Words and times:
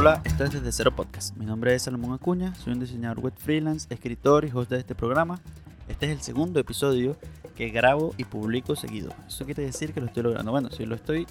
Hola, 0.00 0.22
esto 0.24 0.44
es 0.44 0.52
Desde 0.52 0.70
Cero 0.70 0.94
Podcast. 0.94 1.36
Mi 1.36 1.44
nombre 1.44 1.74
es 1.74 1.82
Salomón 1.82 2.12
Acuña, 2.12 2.54
soy 2.54 2.72
un 2.72 2.78
diseñador 2.78 3.18
web 3.18 3.34
freelance, 3.36 3.92
escritor 3.92 4.44
y 4.44 4.50
host 4.54 4.70
de 4.70 4.78
este 4.78 4.94
programa. 4.94 5.40
Este 5.88 6.06
es 6.06 6.12
el 6.12 6.20
segundo 6.20 6.60
episodio 6.60 7.16
que 7.56 7.70
grabo 7.70 8.14
y 8.16 8.22
publico 8.22 8.76
seguido. 8.76 9.12
Eso 9.26 9.44
quiere 9.44 9.64
decir 9.64 9.92
que 9.92 10.00
lo 10.00 10.06
estoy 10.06 10.22
logrando. 10.22 10.52
Bueno, 10.52 10.70
si 10.70 10.86
lo 10.86 10.94
estoy. 10.94 11.26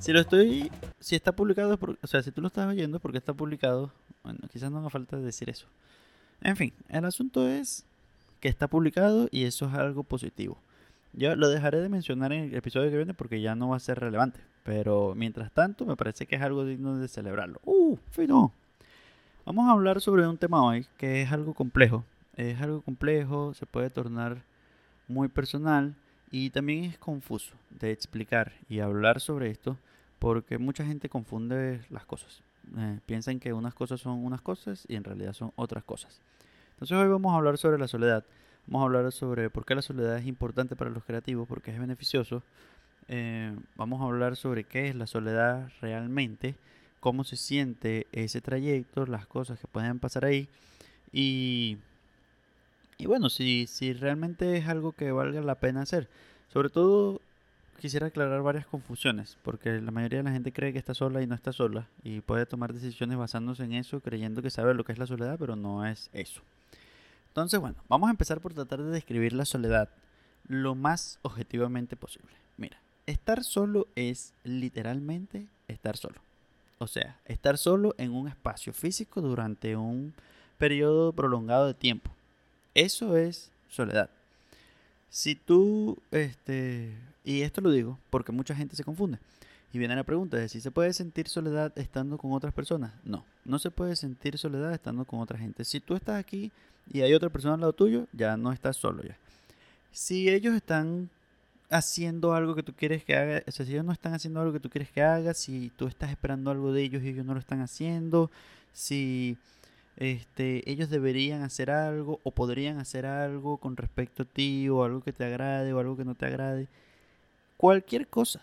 Si 0.00 0.12
lo 0.12 0.18
estoy. 0.18 0.72
Si 0.98 1.14
está 1.14 1.30
publicado, 1.30 1.78
o 2.02 2.06
sea, 2.08 2.24
si 2.24 2.32
tú 2.32 2.40
lo 2.40 2.48
estás 2.48 2.66
oyendo 2.66 2.98
porque 2.98 3.18
está 3.18 3.34
publicado, 3.34 3.92
bueno, 4.24 4.40
quizás 4.50 4.72
no 4.72 4.78
haga 4.80 4.90
falta 4.90 5.16
decir 5.18 5.48
eso. 5.48 5.68
En 6.40 6.56
fin, 6.56 6.74
el 6.88 7.04
asunto 7.04 7.46
es 7.46 7.86
que 8.40 8.48
está 8.48 8.66
publicado 8.66 9.28
y 9.30 9.44
eso 9.44 9.66
es 9.66 9.74
algo 9.74 10.02
positivo. 10.02 10.58
Yo 11.12 11.36
lo 11.36 11.48
dejaré 11.48 11.80
de 11.80 11.88
mencionar 11.88 12.32
en 12.32 12.46
el 12.46 12.54
episodio 12.56 12.90
que 12.90 12.96
viene 12.96 13.14
porque 13.14 13.40
ya 13.40 13.54
no 13.54 13.68
va 13.68 13.76
a 13.76 13.78
ser 13.78 14.00
relevante. 14.00 14.40
Pero 14.64 15.14
mientras 15.16 15.52
tanto, 15.52 15.84
me 15.84 15.96
parece 15.96 16.26
que 16.26 16.36
es 16.36 16.42
algo 16.42 16.64
digno 16.64 16.96
de 16.98 17.08
celebrarlo. 17.08 17.60
¡Uh! 17.64 17.96
¡Fino! 18.10 18.52
Vamos 19.44 19.68
a 19.68 19.72
hablar 19.72 20.00
sobre 20.00 20.26
un 20.26 20.38
tema 20.38 20.64
hoy 20.64 20.86
que 20.96 21.22
es 21.22 21.32
algo 21.32 21.54
complejo. 21.54 22.04
Es 22.36 22.60
algo 22.60 22.80
complejo, 22.80 23.54
se 23.54 23.66
puede 23.66 23.90
tornar 23.90 24.42
muy 25.08 25.28
personal 25.28 25.94
y 26.30 26.50
también 26.50 26.84
es 26.84 26.96
confuso 26.96 27.54
de 27.70 27.90
explicar 27.90 28.52
y 28.68 28.80
hablar 28.80 29.20
sobre 29.20 29.50
esto 29.50 29.76
porque 30.18 30.58
mucha 30.58 30.86
gente 30.86 31.08
confunde 31.08 31.80
las 31.90 32.06
cosas. 32.06 32.42
Eh, 32.76 33.00
piensan 33.06 33.40
que 33.40 33.52
unas 33.52 33.74
cosas 33.74 34.00
son 34.00 34.24
unas 34.24 34.40
cosas 34.40 34.86
y 34.88 34.94
en 34.94 35.04
realidad 35.04 35.32
son 35.32 35.52
otras 35.56 35.82
cosas. 35.82 36.20
Entonces 36.74 36.96
hoy 36.96 37.08
vamos 37.08 37.32
a 37.32 37.36
hablar 37.36 37.58
sobre 37.58 37.78
la 37.78 37.88
soledad. 37.88 38.24
Vamos 38.66 38.82
a 38.82 38.84
hablar 38.84 39.10
sobre 39.10 39.50
por 39.50 39.64
qué 39.64 39.74
la 39.74 39.82
soledad 39.82 40.16
es 40.16 40.26
importante 40.26 40.76
para 40.76 40.90
los 40.90 41.02
creativos, 41.02 41.48
porque 41.48 41.72
es 41.72 41.80
beneficioso 41.80 42.42
eh, 43.08 43.54
vamos 43.76 44.00
a 44.00 44.04
hablar 44.04 44.36
sobre 44.36 44.64
qué 44.64 44.88
es 44.88 44.94
la 44.94 45.06
soledad 45.06 45.70
realmente, 45.80 46.54
cómo 47.00 47.24
se 47.24 47.36
siente 47.36 48.06
ese 48.12 48.40
trayecto, 48.40 49.06
las 49.06 49.26
cosas 49.26 49.58
que 49.58 49.66
pueden 49.66 49.98
pasar 49.98 50.24
ahí 50.24 50.48
y, 51.12 51.78
y 52.98 53.06
bueno, 53.06 53.28
si, 53.28 53.66
si 53.66 53.92
realmente 53.92 54.56
es 54.56 54.68
algo 54.68 54.92
que 54.92 55.12
valga 55.12 55.40
la 55.42 55.56
pena 55.56 55.82
hacer. 55.82 56.08
Sobre 56.48 56.70
todo 56.70 57.20
quisiera 57.80 58.06
aclarar 58.06 58.42
varias 58.42 58.66
confusiones, 58.66 59.38
porque 59.42 59.80
la 59.80 59.90
mayoría 59.90 60.18
de 60.18 60.24
la 60.24 60.32
gente 60.32 60.52
cree 60.52 60.72
que 60.72 60.78
está 60.78 60.94
sola 60.94 61.20
y 61.22 61.26
no 61.26 61.34
está 61.34 61.52
sola, 61.52 61.88
y 62.04 62.20
puede 62.20 62.46
tomar 62.46 62.72
decisiones 62.72 63.18
basándose 63.18 63.64
en 63.64 63.72
eso, 63.72 64.00
creyendo 64.00 64.40
que 64.40 64.50
sabe 64.50 64.74
lo 64.74 64.84
que 64.84 64.92
es 64.92 64.98
la 64.98 65.06
soledad, 65.06 65.36
pero 65.38 65.56
no 65.56 65.84
es 65.84 66.08
eso. 66.12 66.42
Entonces, 67.28 67.58
bueno, 67.58 67.76
vamos 67.88 68.08
a 68.08 68.12
empezar 68.12 68.40
por 68.40 68.54
tratar 68.54 68.82
de 68.82 68.90
describir 68.90 69.32
la 69.32 69.44
soledad 69.44 69.88
lo 70.46 70.74
más 70.74 71.18
objetivamente 71.22 71.96
posible. 71.96 72.30
Mira, 72.56 72.78
estar 73.06 73.44
solo 73.44 73.88
es 73.94 74.32
literalmente 74.44 75.46
estar 75.68 75.96
solo. 75.96 76.20
O 76.78 76.86
sea, 76.86 77.18
estar 77.26 77.58
solo 77.58 77.94
en 77.98 78.12
un 78.12 78.28
espacio 78.28 78.72
físico 78.72 79.20
durante 79.20 79.76
un 79.76 80.14
periodo 80.58 81.12
prolongado 81.12 81.66
de 81.66 81.74
tiempo. 81.74 82.10
Eso 82.74 83.16
es 83.16 83.50
soledad. 83.68 84.10
Si 85.10 85.34
tú, 85.34 85.98
este, 86.10 86.96
y 87.24 87.42
esto 87.42 87.60
lo 87.60 87.70
digo 87.70 87.98
porque 88.10 88.32
mucha 88.32 88.54
gente 88.54 88.76
se 88.76 88.84
confunde. 88.84 89.18
Y 89.72 89.78
viene 89.78 89.96
la 89.96 90.04
pregunta 90.04 90.36
de 90.36 90.48
si 90.48 90.60
se 90.60 90.70
puede 90.70 90.92
sentir 90.92 91.28
soledad 91.28 91.72
estando 91.76 92.18
con 92.18 92.32
otras 92.32 92.52
personas. 92.52 92.92
No, 93.04 93.24
no 93.44 93.58
se 93.58 93.70
puede 93.70 93.96
sentir 93.96 94.36
soledad 94.36 94.72
estando 94.74 95.04
con 95.04 95.20
otra 95.20 95.38
gente. 95.38 95.64
Si 95.64 95.80
tú 95.80 95.94
estás 95.94 96.18
aquí 96.18 96.52
y 96.92 97.00
hay 97.00 97.14
otra 97.14 97.30
persona 97.30 97.54
al 97.54 97.60
lado 97.60 97.72
tuyo, 97.72 98.06
ya 98.12 98.36
no 98.36 98.52
estás 98.52 98.76
solo 98.76 99.02
ya. 99.02 99.16
Si 99.90 100.28
ellos 100.28 100.54
están 100.54 101.10
haciendo 101.72 102.34
algo 102.34 102.54
que 102.54 102.62
tú 102.62 102.74
quieres 102.74 103.02
que 103.02 103.16
haga, 103.16 103.42
o 103.46 103.50
sea, 103.50 103.64
si 103.64 103.72
ellos 103.72 103.84
no 103.84 103.92
están 103.92 104.12
haciendo 104.14 104.40
algo 104.40 104.52
que 104.52 104.60
tú 104.60 104.68
quieres 104.68 104.90
que 104.90 105.02
haga, 105.02 105.32
si 105.34 105.70
tú 105.76 105.86
estás 105.86 106.10
esperando 106.10 106.50
algo 106.50 106.72
de 106.72 106.82
ellos 106.82 107.02
y 107.02 107.08
ellos 107.08 107.24
no 107.24 107.32
lo 107.32 107.40
están 107.40 107.60
haciendo, 107.60 108.30
si 108.72 109.38
este, 109.96 110.70
ellos 110.70 110.90
deberían 110.90 111.42
hacer 111.42 111.70
algo 111.70 112.20
o 112.24 112.30
podrían 112.30 112.78
hacer 112.78 113.06
algo 113.06 113.56
con 113.56 113.76
respecto 113.76 114.24
a 114.24 114.26
ti 114.26 114.68
o 114.68 114.84
algo 114.84 115.02
que 115.02 115.12
te 115.12 115.24
agrade 115.24 115.72
o 115.72 115.78
algo 115.80 115.96
que 115.96 116.04
no 116.04 116.14
te 116.14 116.26
agrade, 116.26 116.68
cualquier 117.56 118.06
cosa 118.06 118.42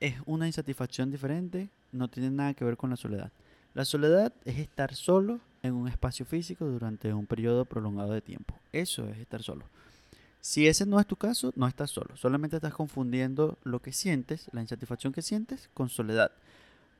es 0.00 0.14
una 0.26 0.46
insatisfacción 0.46 1.10
diferente, 1.10 1.68
no 1.92 2.08
tiene 2.08 2.30
nada 2.30 2.54
que 2.54 2.64
ver 2.64 2.76
con 2.76 2.90
la 2.90 2.96
soledad. 2.96 3.30
La 3.74 3.84
soledad 3.84 4.32
es 4.44 4.58
estar 4.58 4.94
solo 4.94 5.40
en 5.62 5.74
un 5.74 5.86
espacio 5.86 6.26
físico 6.26 6.64
durante 6.64 7.12
un 7.14 7.26
periodo 7.26 7.64
prolongado 7.64 8.12
de 8.12 8.20
tiempo. 8.20 8.54
Eso 8.72 9.08
es 9.08 9.18
estar 9.18 9.42
solo. 9.42 9.64
Si 10.40 10.66
ese 10.68 10.86
no 10.86 11.00
es 11.00 11.06
tu 11.06 11.16
caso, 11.16 11.52
no 11.56 11.66
estás 11.66 11.90
solo. 11.90 12.16
Solamente 12.16 12.56
estás 12.56 12.72
confundiendo 12.72 13.58
lo 13.64 13.80
que 13.80 13.92
sientes, 13.92 14.48
la 14.52 14.60
insatisfacción 14.60 15.12
que 15.12 15.22
sientes, 15.22 15.68
con 15.74 15.88
soledad. 15.88 16.30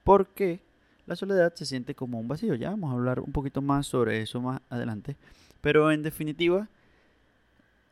Porque 0.05 0.61
la 1.07 1.17
soledad 1.17 1.55
se 1.55 1.65
siente 1.65 1.95
como 1.95 2.19
un 2.19 2.29
vacío. 2.29 2.55
Ya 2.55 2.71
vamos 2.71 2.91
a 2.91 2.95
hablar 2.95 3.21
un 3.21 3.33
poquito 3.33 3.63
más 3.63 3.87
sobre 3.87 4.23
eso 4.23 4.41
más 4.41 4.61
adelante. 4.69 5.17
Pero 5.61 5.91
en 5.91 6.03
definitiva, 6.03 6.69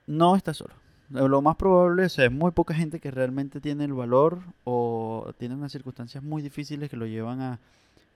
no 0.06 0.36
estás 0.36 0.58
solo. 0.58 0.74
Lo 1.08 1.40
más 1.40 1.56
probable 1.56 2.04
es, 2.04 2.18
es 2.18 2.32
muy 2.32 2.50
poca 2.50 2.74
gente 2.74 2.98
que 2.98 3.12
realmente 3.12 3.60
tiene 3.60 3.84
el 3.84 3.92
valor 3.92 4.40
o 4.64 5.32
tiene 5.38 5.54
unas 5.54 5.70
circunstancias 5.70 6.22
muy 6.22 6.42
difíciles 6.42 6.90
que 6.90 6.96
lo 6.96 7.06
llevan 7.06 7.40
a 7.40 7.60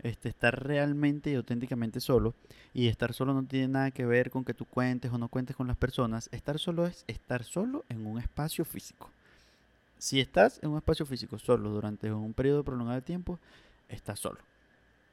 este, 0.03 0.29
estar 0.29 0.67
realmente 0.67 1.31
y 1.31 1.35
auténticamente 1.35 2.01
solo. 2.01 2.35
Y 2.73 2.89
estar 2.89 3.13
solo 3.13 3.35
no 3.35 3.45
tiene 3.45 3.69
nada 3.69 3.91
que 3.91 4.07
ver 4.07 4.31
con 4.31 4.45
que 4.45 4.55
tú 4.55 4.65
cuentes 4.65 5.13
o 5.13 5.19
no 5.19 5.29
cuentes 5.29 5.57
con 5.57 5.67
las 5.67 5.77
personas. 5.77 6.29
Estar 6.33 6.59
solo 6.59 6.87
es 6.87 7.05
estar 7.07 7.45
solo 7.45 7.85
en 7.89 8.07
un 8.07 8.19
espacio 8.19 8.65
físico. 8.65 9.11
Si 9.99 10.21
estás 10.21 10.61
en 10.63 10.71
un 10.71 10.79
espacio 10.79 11.05
físico 11.05 11.39
solo 11.39 11.71
durante 11.71 12.13
un 12.13 12.33
periodo 12.33 12.65
prolongado 12.65 12.97
de 12.97 13.03
tiempo, 13.03 13.39
estás 13.89 14.19
solo. 14.19 14.39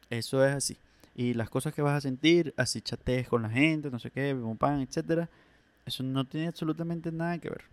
Eso 0.09 0.45
es 0.45 0.55
así. 0.55 0.77
Y 1.15 1.33
las 1.33 1.49
cosas 1.49 1.73
que 1.73 1.81
vas 1.81 1.97
a 1.97 2.01
sentir, 2.01 2.53
así 2.57 2.81
chatees 2.81 3.27
con 3.27 3.41
la 3.41 3.49
gente, 3.49 3.89
no 3.89 3.99
sé 3.99 4.11
qué, 4.11 4.35
pan, 4.57 4.81
etcétera, 4.81 5.29
eso 5.85 6.03
no 6.03 6.25
tiene 6.25 6.47
absolutamente 6.47 7.11
nada 7.11 7.37
que 7.39 7.49
ver. 7.49 7.63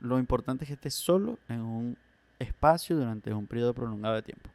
Lo 0.00 0.18
importante 0.18 0.64
es 0.64 0.68
que 0.68 0.74
estés 0.74 0.94
solo 0.94 1.38
en 1.48 1.60
un 1.60 1.96
espacio 2.38 2.96
durante 2.96 3.32
un 3.32 3.46
periodo 3.46 3.72
prolongado 3.72 4.16
de 4.16 4.22
tiempo. 4.22 4.50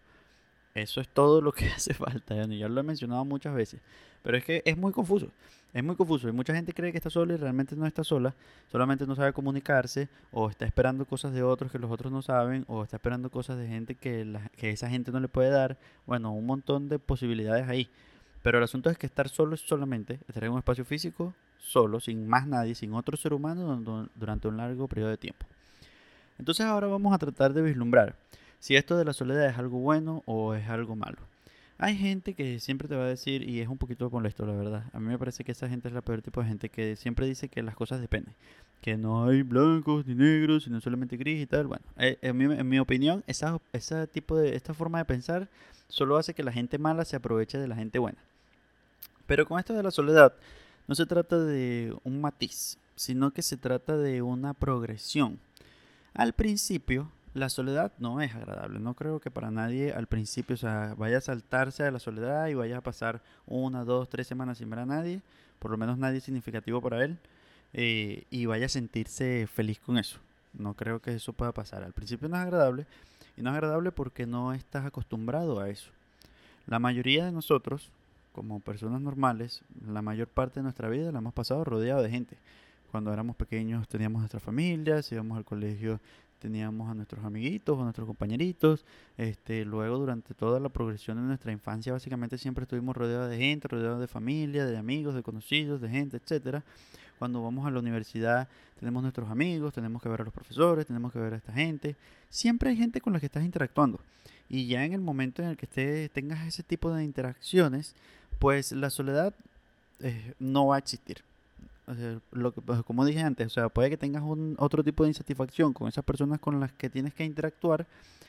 Eso 0.74 1.02
es 1.02 1.08
todo 1.10 1.42
lo 1.42 1.52
que 1.52 1.68
hace 1.76 1.94
falta. 1.94 2.36
Ya 2.46 2.70
lo 2.70 2.80
he 2.80 2.84
mencionado 2.84 3.26
muchas 3.26 3.54
veces. 3.54 3.82
Pero 4.24 4.38
es 4.38 4.46
que 4.46 4.62
es 4.66 4.78
muy 4.78 4.92
confuso. 4.92 5.28
Es 5.74 5.84
muy 5.84 5.96
confuso. 5.96 6.30
Y 6.30 6.32
mucha 6.32 6.54
gente 6.54 6.74
cree 6.74 6.92
que 6.92 6.98
está 6.98 7.10
sola 7.10 7.34
y 7.34 7.38
realmente 7.38 7.76
no 7.76 7.86
está 7.86 8.04
sola. 8.04 8.34
Solamente 8.72 9.06
no 9.06 9.16
sabe 9.16 9.34
comunicarse. 9.34 10.10
O 10.32 10.50
está 10.50 10.66
esperando 10.66 11.06
cosas 11.06 11.34
de 11.34 11.44
otros 11.44 11.72
que 11.72 11.80
los 11.80 11.92
otros 11.92 12.12
no 12.12 12.22
saben. 12.22 12.66
O 12.68 12.84
está 12.84 12.98
esperando 12.98 13.30
cosas 13.30 13.58
de 13.58 13.68
gente 13.68 13.96
que, 13.96 14.40
que 14.58 14.72
esa 14.72 14.90
gente 14.90 15.12
no 15.12 15.20
le 15.20 15.28
puede 15.28 15.50
dar. 15.50 15.78
Bueno, 16.06 16.32
un 16.32 16.46
montón 16.46 16.90
de 16.90 17.00
posibilidades 17.00 17.68
ahí. 17.68 17.90
Pero 18.44 18.58
el 18.58 18.64
asunto 18.64 18.90
es 18.90 18.98
que 18.98 19.06
estar 19.06 19.30
solo 19.30 19.56
es 19.56 19.62
solamente 19.62 20.20
estar 20.28 20.44
en 20.44 20.52
un 20.52 20.58
espacio 20.58 20.84
físico, 20.84 21.36
solo, 21.60 22.00
sin 22.00 22.28
más 22.28 22.48
nadie, 22.48 22.74
sin 22.74 22.94
otro 22.94 23.16
ser 23.16 23.34
humano 23.34 24.10
durante 24.16 24.48
un 24.48 24.58
largo 24.58 24.88
periodo 24.88 25.12
de 25.12 25.18
tiempo. 25.18 25.46
Entonces 26.40 26.66
ahora 26.66 26.88
vamos 26.88 27.14
a 27.14 27.20
tratar 27.20 27.54
de 27.54 27.62
vislumbrar 27.62 28.16
si 28.62 28.76
esto 28.76 28.96
de 28.96 29.04
la 29.04 29.12
soledad 29.12 29.50
es 29.50 29.58
algo 29.58 29.80
bueno 29.80 30.22
o 30.26 30.54
es 30.54 30.70
algo 30.70 30.96
malo. 30.96 31.18
Hay 31.80 31.98
gente 31.98 32.36
que 32.36 32.60
siempre 32.60 32.88
te 32.88 32.96
va 32.96 33.06
a 33.06 33.08
decir, 33.08 33.42
y 33.42 33.60
es 33.60 33.68
un 33.68 33.80
poquito 33.80 34.08
molesto 34.12 34.46
la 34.46 34.54
verdad, 34.54 34.84
a 34.94 35.00
mí 35.00 35.08
me 35.08 35.18
parece 35.18 35.44
que 35.44 35.52
esa 35.52 35.68
gente 35.68 35.88
es 35.88 35.96
la 35.96 36.04
peor 36.04 36.22
tipo 36.22 36.40
de 36.42 36.48
gente 36.48 36.70
que 36.70 36.96
siempre 36.96 37.26
dice 37.26 37.50
que 37.50 37.64
las 37.64 37.76
cosas 37.76 38.00
dependen, 38.00 38.36
que 38.80 38.98
no 38.98 39.26
hay 39.26 39.42
blancos 39.42 40.06
ni 40.06 40.14
negros, 40.14 40.66
sino 40.66 40.80
solamente 40.80 41.18
gris 41.18 41.42
y 41.42 41.48
tal. 41.48 41.66
Bueno, 41.66 41.84
eh, 41.98 42.20
en, 42.22 42.70
mi, 42.70 42.78
opinión, 42.78 43.24
esa, 43.26 43.60
ese 43.74 44.06
tipo 44.06 44.38
de, 44.38 44.56
esta 44.56 44.76
forma 44.76 45.00
de 45.00 45.06
pensar 45.06 45.50
solo 45.88 46.18
hace 46.18 46.36
que 46.36 46.44
la 46.44 46.52
gente 46.52 46.78
mala 46.78 47.04
se 47.04 47.16
aproveche 47.16 47.58
de 47.58 47.68
la 47.68 47.76
gente 47.76 47.98
buena. 47.98 48.20
Pero 49.26 49.48
con 49.48 49.58
esto 49.58 49.74
de 49.74 49.82
la 49.82 49.90
soledad, 49.90 50.36
no 50.88 50.94
se 50.94 51.08
trata 51.08 51.40
de 51.40 51.96
un 52.04 52.22
matiz, 52.22 52.78
sino 52.96 53.32
que 53.32 53.42
se 53.42 53.58
trata 53.58 53.98
de 53.98 54.22
una 54.22 54.54
progresión. 54.54 55.40
Al 56.14 56.34
principio, 56.34 57.10
la 57.34 57.50
soledad 57.50 57.94
no 57.98 58.22
es 58.22 58.36
agradable. 58.36 58.80
No 58.80 58.94
creo 58.94 59.20
que 59.20 59.32
para 59.32 59.52
nadie 59.52 59.94
al 59.94 60.08
principio, 60.08 60.56
o 60.56 60.58
sea, 60.58 60.96
vaya 60.98 61.18
a 61.18 61.22
saltarse 61.22 61.84
a 61.84 61.92
la 61.92 62.00
soledad 62.00 62.48
y 62.48 62.54
vaya 62.54 62.78
a 62.78 62.82
pasar 62.82 63.22
una, 63.46 63.84
dos, 63.84 64.10
tres 64.10 64.28
semanas 64.28 64.58
sin 64.58 64.70
ver 64.70 64.80
a 64.80 64.86
nadie, 64.86 65.22
por 65.60 65.72
lo 65.72 65.78
menos 65.78 65.98
nadie 65.98 66.20
significativo 66.22 66.82
para 66.82 67.04
él, 67.04 67.18
eh, 67.74 68.26
y 68.30 68.46
vaya 68.46 68.66
a 68.66 68.70
sentirse 68.70 69.48
feliz 69.48 69.80
con 69.80 69.98
eso. 69.98 70.20
No 70.54 70.74
creo 70.74 71.02
que 71.02 71.14
eso 71.14 71.34
pueda 71.34 71.54
pasar. 71.54 71.84
Al 71.84 71.94
principio 71.94 72.28
no 72.28 72.36
es 72.36 72.42
agradable, 72.42 72.86
y 73.38 73.42
no 73.42 73.52
es 73.52 73.56
agradable 73.56 73.92
porque 73.92 74.26
no 74.26 74.54
estás 74.54 74.86
acostumbrado 74.86 75.60
a 75.60 75.70
eso. 75.70 75.92
La 76.68 76.80
mayoría 76.80 77.26
de 77.26 77.32
nosotros, 77.32 77.90
como 78.34 78.60
personas 78.60 79.02
normales, 79.02 79.62
la 79.88 80.02
mayor 80.02 80.28
parte 80.28 80.60
de 80.60 80.64
nuestra 80.64 80.90
vida 80.90 81.12
la 81.12 81.20
hemos 81.20 81.34
pasado 81.34 81.64
rodeado 81.64 82.04
de 82.04 82.10
gente. 82.10 82.38
Cuando 82.92 83.14
éramos 83.14 83.38
pequeños 83.38 83.88
teníamos 83.88 84.20
nuestras 84.20 84.44
familias, 84.44 85.12
íbamos 85.12 85.38
al 85.38 85.46
colegio, 85.46 86.00
teníamos 86.42 86.90
a 86.90 86.94
nuestros 86.96 87.24
amiguitos, 87.24 87.80
a 87.80 87.84
nuestros 87.84 88.08
compañeritos. 88.08 88.84
Este, 89.18 89.64
luego 89.64 90.00
durante 90.00 90.34
toda 90.34 90.60
la 90.60 90.70
progresión 90.70 91.18
de 91.18 91.24
nuestra 91.24 91.52
infancia 91.52 91.94
básicamente 91.94 92.38
siempre 92.38 92.64
estuvimos 92.64 92.98
rodeados 92.98 93.30
de 93.30 93.38
gente, 93.38 93.68
rodeados 93.68 94.02
de 94.02 94.08
familia, 94.08 94.66
de 94.66 94.76
amigos, 94.76 95.14
de 95.16 95.24
conocidos, 95.24 95.80
de 95.80 95.90
gente, 95.90 96.18
etcétera. 96.18 96.64
Cuando 97.20 97.44
vamos 97.44 97.66
a 97.68 97.72
la 97.72 97.80
universidad 97.80 98.50
tenemos 98.80 99.04
nuestros 99.04 99.30
amigos, 99.30 99.74
tenemos 99.74 100.02
que 100.02 100.10
ver 100.10 100.22
a 100.22 100.24
los 100.24 100.34
profesores, 100.34 100.88
tenemos 100.88 101.14
que 101.14 101.20
ver 101.20 101.34
a 101.34 101.38
esta 101.38 101.54
gente. 101.54 101.96
Siempre 102.30 102.72
hay 102.72 102.78
gente 102.78 103.00
con 103.00 103.14
la 103.14 103.20
que 103.20 103.28
estás 103.28 103.46
interactuando. 103.46 104.00
Y 104.50 104.68
ya 104.68 104.84
en 104.84 104.94
el 104.94 105.02
momento 105.02 105.44
en 105.44 105.50
el 105.50 105.58
que 105.58 105.68
esté, 105.68 106.10
tengas 106.10 106.46
ese 106.46 106.64
tipo 106.64 106.92
de 106.94 107.04
interacciones, 107.04 107.96
pues 108.40 108.72
la 108.72 108.90
soledad 108.90 109.36
eh, 110.00 110.34
no 110.40 110.68
va 110.68 110.76
a 110.76 110.80
existir. 110.80 111.24
Lo 112.32 112.54
que, 112.54 112.62
pues, 112.62 112.84
como 112.84 113.06
dije 113.06 113.22
antes, 113.22 113.48
o 113.48 113.50
sea, 113.50 113.70
puede 113.70 113.90
que 113.90 113.98
tengas 113.98 114.24
un, 114.24 114.56
otro 114.60 114.84
tipo 114.84 115.04
de 115.04 115.10
insatisfacción 115.10 115.74
con 115.74 115.88
esas 115.88 116.04
personas 116.04 116.40
con 116.40 116.60
las 116.60 116.72
que 116.74 116.90
tienes 116.90 117.14
que 117.14 117.26
interactuar, 117.26 117.88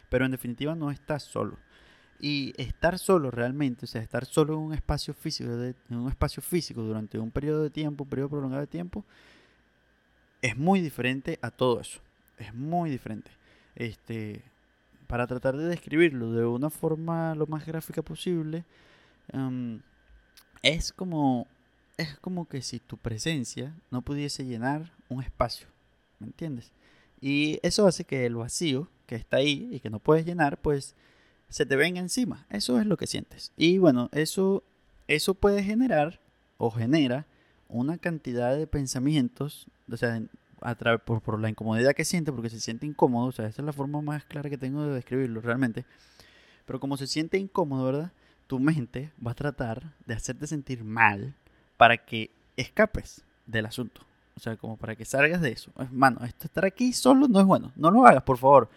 pero 0.09 0.25
en 0.25 0.33
definitiva 0.33 0.75
no 0.75 0.91
estás 0.91 1.23
solo. 1.23 1.57
Y 2.19 2.53
estar 2.57 2.99
solo 2.99 3.31
realmente, 3.31 3.85
o 3.85 3.89
sea, 3.89 4.01
estar 4.01 4.25
solo 4.25 4.55
en 4.55 4.61
un 4.61 4.75
espacio 4.75 5.13
físico, 5.15 5.51
en 5.51 5.97
un 5.97 6.09
espacio 6.09 6.43
físico 6.43 6.83
durante 6.83 7.19
un 7.19 7.31
periodo 7.31 7.63
de 7.63 7.71
tiempo, 7.71 8.05
un 8.05 8.11
periodo 8.11 8.31
prolongado 8.31 8.61
de 8.61 8.69
tiempo, 8.69 9.05
es 10.41 10.57
muy 10.57 10.81
diferente 10.81 11.39
a 11.43 11.51
todo 11.51 11.81
eso. 11.81 12.01
Es 12.39 12.55
muy 12.55 12.91
diferente. 12.91 13.31
Este, 13.75 14.43
para 15.07 15.27
tratar 15.27 15.57
de 15.57 15.65
describirlo 15.65 16.33
de 16.33 16.45
una 16.45 16.71
forma 16.71 17.35
lo 17.35 17.47
más 17.47 17.67
gráfica 17.67 18.03
posible, 18.03 18.65
em, 19.33 19.81
es 20.63 20.93
como 20.93 21.47
es 22.03 22.19
como 22.19 22.47
que 22.47 22.63
si 22.63 22.79
tu 22.79 22.97
presencia 22.97 23.75
no 23.91 24.03
pudiese 24.03 24.45
llenar 24.45 24.93
un 25.09 25.23
espacio, 25.23 25.67
¿me 26.19 26.27
entiendes? 26.27 26.73
Y 27.21 27.61
eso 27.63 27.87
hace 27.87 28.05
que 28.05 28.27
el 28.27 28.35
vacío 28.35 28.89
que 29.07 29.15
está 29.15 29.39
ahí 29.39 29.69
y 29.73 29.81
que 29.81 29.91
no 29.91 29.99
puedes 30.01 30.27
llenar, 30.27 30.61
pues 30.61 30.95
se 31.49 31.67
te 31.67 31.77
venga 31.77 32.01
encima. 32.01 32.47
Eso 32.51 32.81
es 32.81 32.87
lo 32.87 32.97
que 32.97 33.07
sientes. 33.07 33.53
Y 33.57 33.79
bueno, 33.79 34.09
eso, 34.13 34.65
eso 35.07 35.35
puede 35.35 35.63
generar 35.63 36.21
o 36.59 36.71
genera 36.71 37.27
una 37.69 37.99
cantidad 37.99 38.57
de 38.57 38.67
pensamientos, 38.67 39.67
o 39.91 39.97
sea, 39.97 40.23
a 40.61 40.75
por, 40.99 41.21
por, 41.23 41.41
la 41.41 41.49
incomodidad 41.49 41.95
que 41.95 42.05
siente, 42.05 42.33
porque 42.33 42.51
se 42.51 42.61
siente 42.61 42.87
incómodo, 42.87 43.27
o 43.27 43.33
sea, 43.33 43.47
esa 43.47 43.63
es 43.63 43.67
la 43.67 43.73
forma 43.73 44.01
más 44.01 44.25
clara 44.25 44.51
que 44.51 44.59
tengo 44.59 44.85
de 44.85 44.95
describirlo 44.95 45.41
realmente. 45.41 45.85
Pero 46.67 46.81
como 46.81 46.97
se 46.97 47.07
siente 47.07 47.39
incómodo, 47.39 47.85
¿verdad? 47.85 48.13
Tu 48.47 48.59
mente 48.59 49.13
va 49.25 49.33
a 49.33 49.35
tratar 49.35 49.95
de 50.07 50.15
hacerte 50.15 50.47
sentir 50.47 50.85
mal 50.85 51.35
para 51.83 51.97
que 51.97 52.31
escapes 52.57 53.25
del 53.45 53.67
asunto. 53.67 54.03
O 54.37 54.41
sea, 54.41 54.57
como 54.57 54.77
para 54.77 54.95
que 54.95 55.05
salgas 55.05 55.41
de 55.41 55.51
eso. 55.51 55.73
Mano, 55.91 56.21
estar 56.25 56.65
aquí 56.65 56.93
solo 56.93 57.27
no 57.27 57.41
es 57.41 57.45
bueno. 57.45 57.73
No 57.75 57.91
lo 57.91 58.07
hagas, 58.07 58.23
por 58.23 58.39
favor 58.39 58.69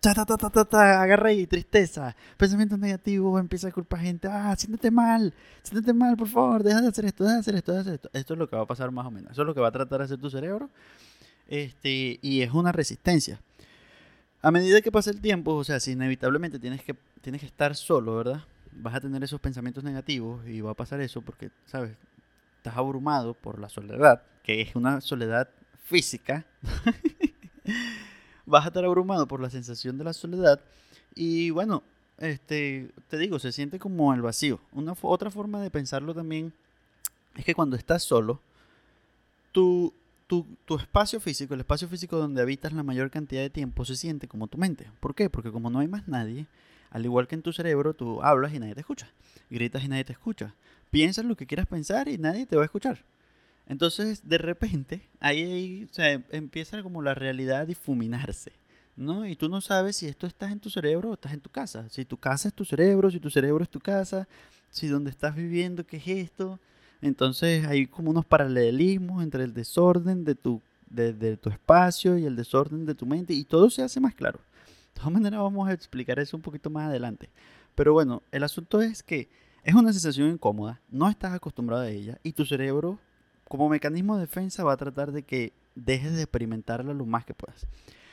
ta, 0.00 0.14
ta, 0.14 0.36
ta, 0.36 0.64
ta, 0.64 1.02
agarra 1.02 1.32
y 1.32 1.48
tristeza, 1.48 2.14
pensamientos 2.36 2.78
negativos, 2.78 3.40
empieza 3.40 3.66
a 3.66 3.72
culpar 3.72 4.00
gente, 4.00 4.28
ah, 4.30 4.54
siéntete 4.56 4.92
mal, 4.92 5.34
siéntete 5.64 5.92
mal, 5.92 6.16
por 6.16 6.28
favor, 6.28 6.62
deja 6.62 6.80
de 6.80 6.88
hacer 6.88 7.06
esto, 7.06 7.24
deja 7.24 7.34
de 7.34 7.40
hacer 7.40 7.54
esto, 7.56 7.72
deja 7.72 7.82
de 7.82 7.90
hacer 7.90 7.94
esto. 7.94 8.10
Esto 8.12 8.34
es 8.34 8.38
lo 8.38 8.48
que 8.48 8.54
va 8.54 8.62
a 8.62 8.66
pasar 8.66 8.92
más 8.92 9.04
o 9.04 9.10
menos, 9.10 9.32
eso 9.32 9.40
es 9.40 9.46
lo 9.46 9.54
que 9.54 9.60
va 9.60 9.68
a 9.68 9.72
tratar 9.72 9.98
de 9.98 10.04
hacer 10.04 10.18
tu 10.18 10.30
cerebro, 10.30 10.70
este, 11.48 12.20
y 12.22 12.42
es 12.42 12.52
una 12.52 12.70
resistencia. 12.70 13.40
A 14.42 14.52
medida 14.52 14.80
que 14.80 14.92
pasa 14.92 15.10
el 15.10 15.20
tiempo, 15.20 15.54
o 15.54 15.64
sea, 15.64 15.80
si 15.80 15.92
inevitablemente 15.92 16.60
tienes 16.60 16.84
que, 16.84 16.94
tienes 17.20 17.40
que 17.40 17.46
estar 17.46 17.74
solo, 17.74 18.16
¿verdad? 18.16 18.44
Vas 18.72 18.94
a 18.94 19.00
tener 19.00 19.24
esos 19.24 19.40
pensamientos 19.40 19.82
negativos 19.82 20.46
y 20.46 20.60
va 20.60 20.72
a 20.72 20.74
pasar 20.74 21.00
eso 21.00 21.22
porque, 21.22 21.50
¿sabes? 21.64 21.96
Estás 22.64 22.78
abrumado 22.78 23.34
por 23.34 23.58
la 23.58 23.68
soledad, 23.68 24.22
que 24.42 24.62
es 24.62 24.74
una 24.74 25.02
soledad 25.02 25.50
física. 25.84 26.46
vas 28.46 28.64
a 28.64 28.68
estar 28.68 28.82
abrumado 28.86 29.28
por 29.28 29.38
la 29.38 29.50
sensación 29.50 29.98
de 29.98 30.04
la 30.04 30.14
soledad 30.14 30.62
y 31.14 31.50
bueno, 31.50 31.82
este, 32.16 32.90
te 33.08 33.18
digo, 33.18 33.38
se 33.38 33.52
siente 33.52 33.78
como 33.78 34.14
el 34.14 34.22
vacío. 34.22 34.60
Una 34.72 34.94
otra 35.02 35.30
forma 35.30 35.60
de 35.60 35.70
pensarlo 35.70 36.14
también 36.14 36.54
es 37.36 37.44
que 37.44 37.54
cuando 37.54 37.76
estás 37.76 38.02
solo, 38.02 38.40
tu, 39.52 39.92
tu, 40.26 40.46
tu, 40.64 40.76
espacio 40.76 41.20
físico, 41.20 41.52
el 41.52 41.60
espacio 41.60 41.86
físico 41.86 42.16
donde 42.16 42.40
habitas 42.40 42.72
la 42.72 42.82
mayor 42.82 43.10
cantidad 43.10 43.42
de 43.42 43.50
tiempo, 43.50 43.84
se 43.84 43.94
siente 43.94 44.26
como 44.26 44.46
tu 44.46 44.56
mente. 44.56 44.90
¿Por 45.00 45.14
qué? 45.14 45.28
Porque 45.28 45.52
como 45.52 45.68
no 45.68 45.80
hay 45.80 45.88
más 45.88 46.08
nadie, 46.08 46.46
al 46.94 47.04
igual 47.04 47.26
que 47.26 47.34
en 47.34 47.42
tu 47.42 47.52
cerebro, 47.52 47.92
tú 47.92 48.22
hablas 48.22 48.54
y 48.54 48.60
nadie 48.60 48.74
te 48.76 48.80
escucha. 48.80 49.10
Gritas 49.50 49.82
y 49.82 49.88
nadie 49.88 50.04
te 50.04 50.12
escucha. 50.12 50.54
Piensas 50.92 51.24
lo 51.24 51.36
que 51.36 51.44
quieras 51.44 51.66
pensar 51.66 52.06
y 52.06 52.18
nadie 52.18 52.46
te 52.46 52.54
va 52.54 52.62
a 52.62 52.66
escuchar. 52.66 53.04
Entonces, 53.66 54.28
de 54.28 54.38
repente, 54.38 55.02
ahí, 55.18 55.88
empieza 56.30 56.84
como 56.84 57.02
la 57.02 57.12
realidad 57.12 57.62
a 57.62 57.66
difuminarse, 57.66 58.52
¿no? 58.94 59.26
Y 59.26 59.34
tú 59.34 59.48
no 59.48 59.60
sabes 59.60 59.96
si 59.96 60.06
esto 60.06 60.28
estás 60.28 60.52
en 60.52 60.60
tu 60.60 60.70
cerebro 60.70 61.10
o 61.10 61.14
estás 61.14 61.32
en 61.32 61.40
tu 61.40 61.50
casa. 61.50 61.88
Si 61.90 62.04
tu 62.04 62.16
casa 62.16 62.46
es 62.46 62.54
tu 62.54 62.64
cerebro, 62.64 63.10
si 63.10 63.18
tu 63.18 63.28
cerebro 63.28 63.64
es 63.64 63.70
tu 63.70 63.80
casa, 63.80 64.28
si 64.70 64.86
donde 64.86 65.10
estás 65.10 65.34
viviendo, 65.34 65.84
¿qué 65.84 65.96
es 65.96 66.06
esto? 66.06 66.60
Entonces, 67.02 67.66
hay 67.66 67.88
como 67.88 68.10
unos 68.10 68.24
paralelismos 68.24 69.20
entre 69.20 69.42
el 69.42 69.52
desorden 69.52 70.24
de 70.24 70.36
tu, 70.36 70.62
de, 70.88 71.36
tu 71.38 71.50
espacio 71.50 72.16
y 72.18 72.24
el 72.24 72.36
desorden 72.36 72.86
de 72.86 72.94
tu 72.94 73.04
mente, 73.04 73.34
y 73.34 73.42
todo 73.42 73.68
se 73.68 73.82
hace 73.82 73.98
más 73.98 74.14
claro. 74.14 74.38
De 74.94 75.00
todas 75.00 75.12
maneras, 75.12 75.40
vamos 75.40 75.68
a 75.68 75.72
explicar 75.72 76.18
eso 76.18 76.36
un 76.36 76.42
poquito 76.42 76.70
más 76.70 76.88
adelante. 76.88 77.30
Pero 77.74 77.92
bueno, 77.92 78.22
el 78.30 78.44
asunto 78.44 78.80
es 78.80 79.02
que 79.02 79.28
es 79.64 79.74
una 79.74 79.92
sensación 79.92 80.30
incómoda, 80.30 80.80
no 80.90 81.08
estás 81.08 81.32
acostumbrado 81.32 81.82
a 81.82 81.88
ella, 81.88 82.18
y 82.22 82.32
tu 82.32 82.44
cerebro 82.44 82.98
como 83.48 83.68
mecanismo 83.68 84.16
de 84.16 84.22
defensa 84.22 84.62
va 84.64 84.74
a 84.74 84.76
tratar 84.76 85.12
de 85.12 85.22
que 85.22 85.52
dejes 85.74 86.14
de 86.14 86.22
experimentarla 86.22 86.94
lo 86.94 87.06
más 87.06 87.24
que 87.24 87.34
puedas. 87.34 87.66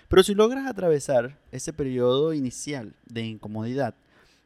Pero 0.07 0.23
si 0.23 0.33
logras 0.33 0.67
atravesar 0.67 1.37
ese 1.51 1.71
periodo 1.71 2.33
inicial 2.33 2.93
de 3.05 3.25
incomodidad, 3.25 3.95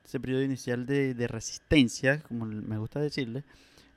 ese 0.03 0.19
periodo 0.19 0.43
inicial 0.43 0.85
de, 0.85 1.27
resistencia, 1.27 2.21
como 2.21 2.45
me 2.45 2.77
gusta 2.77 2.99
decirle, 2.99 3.43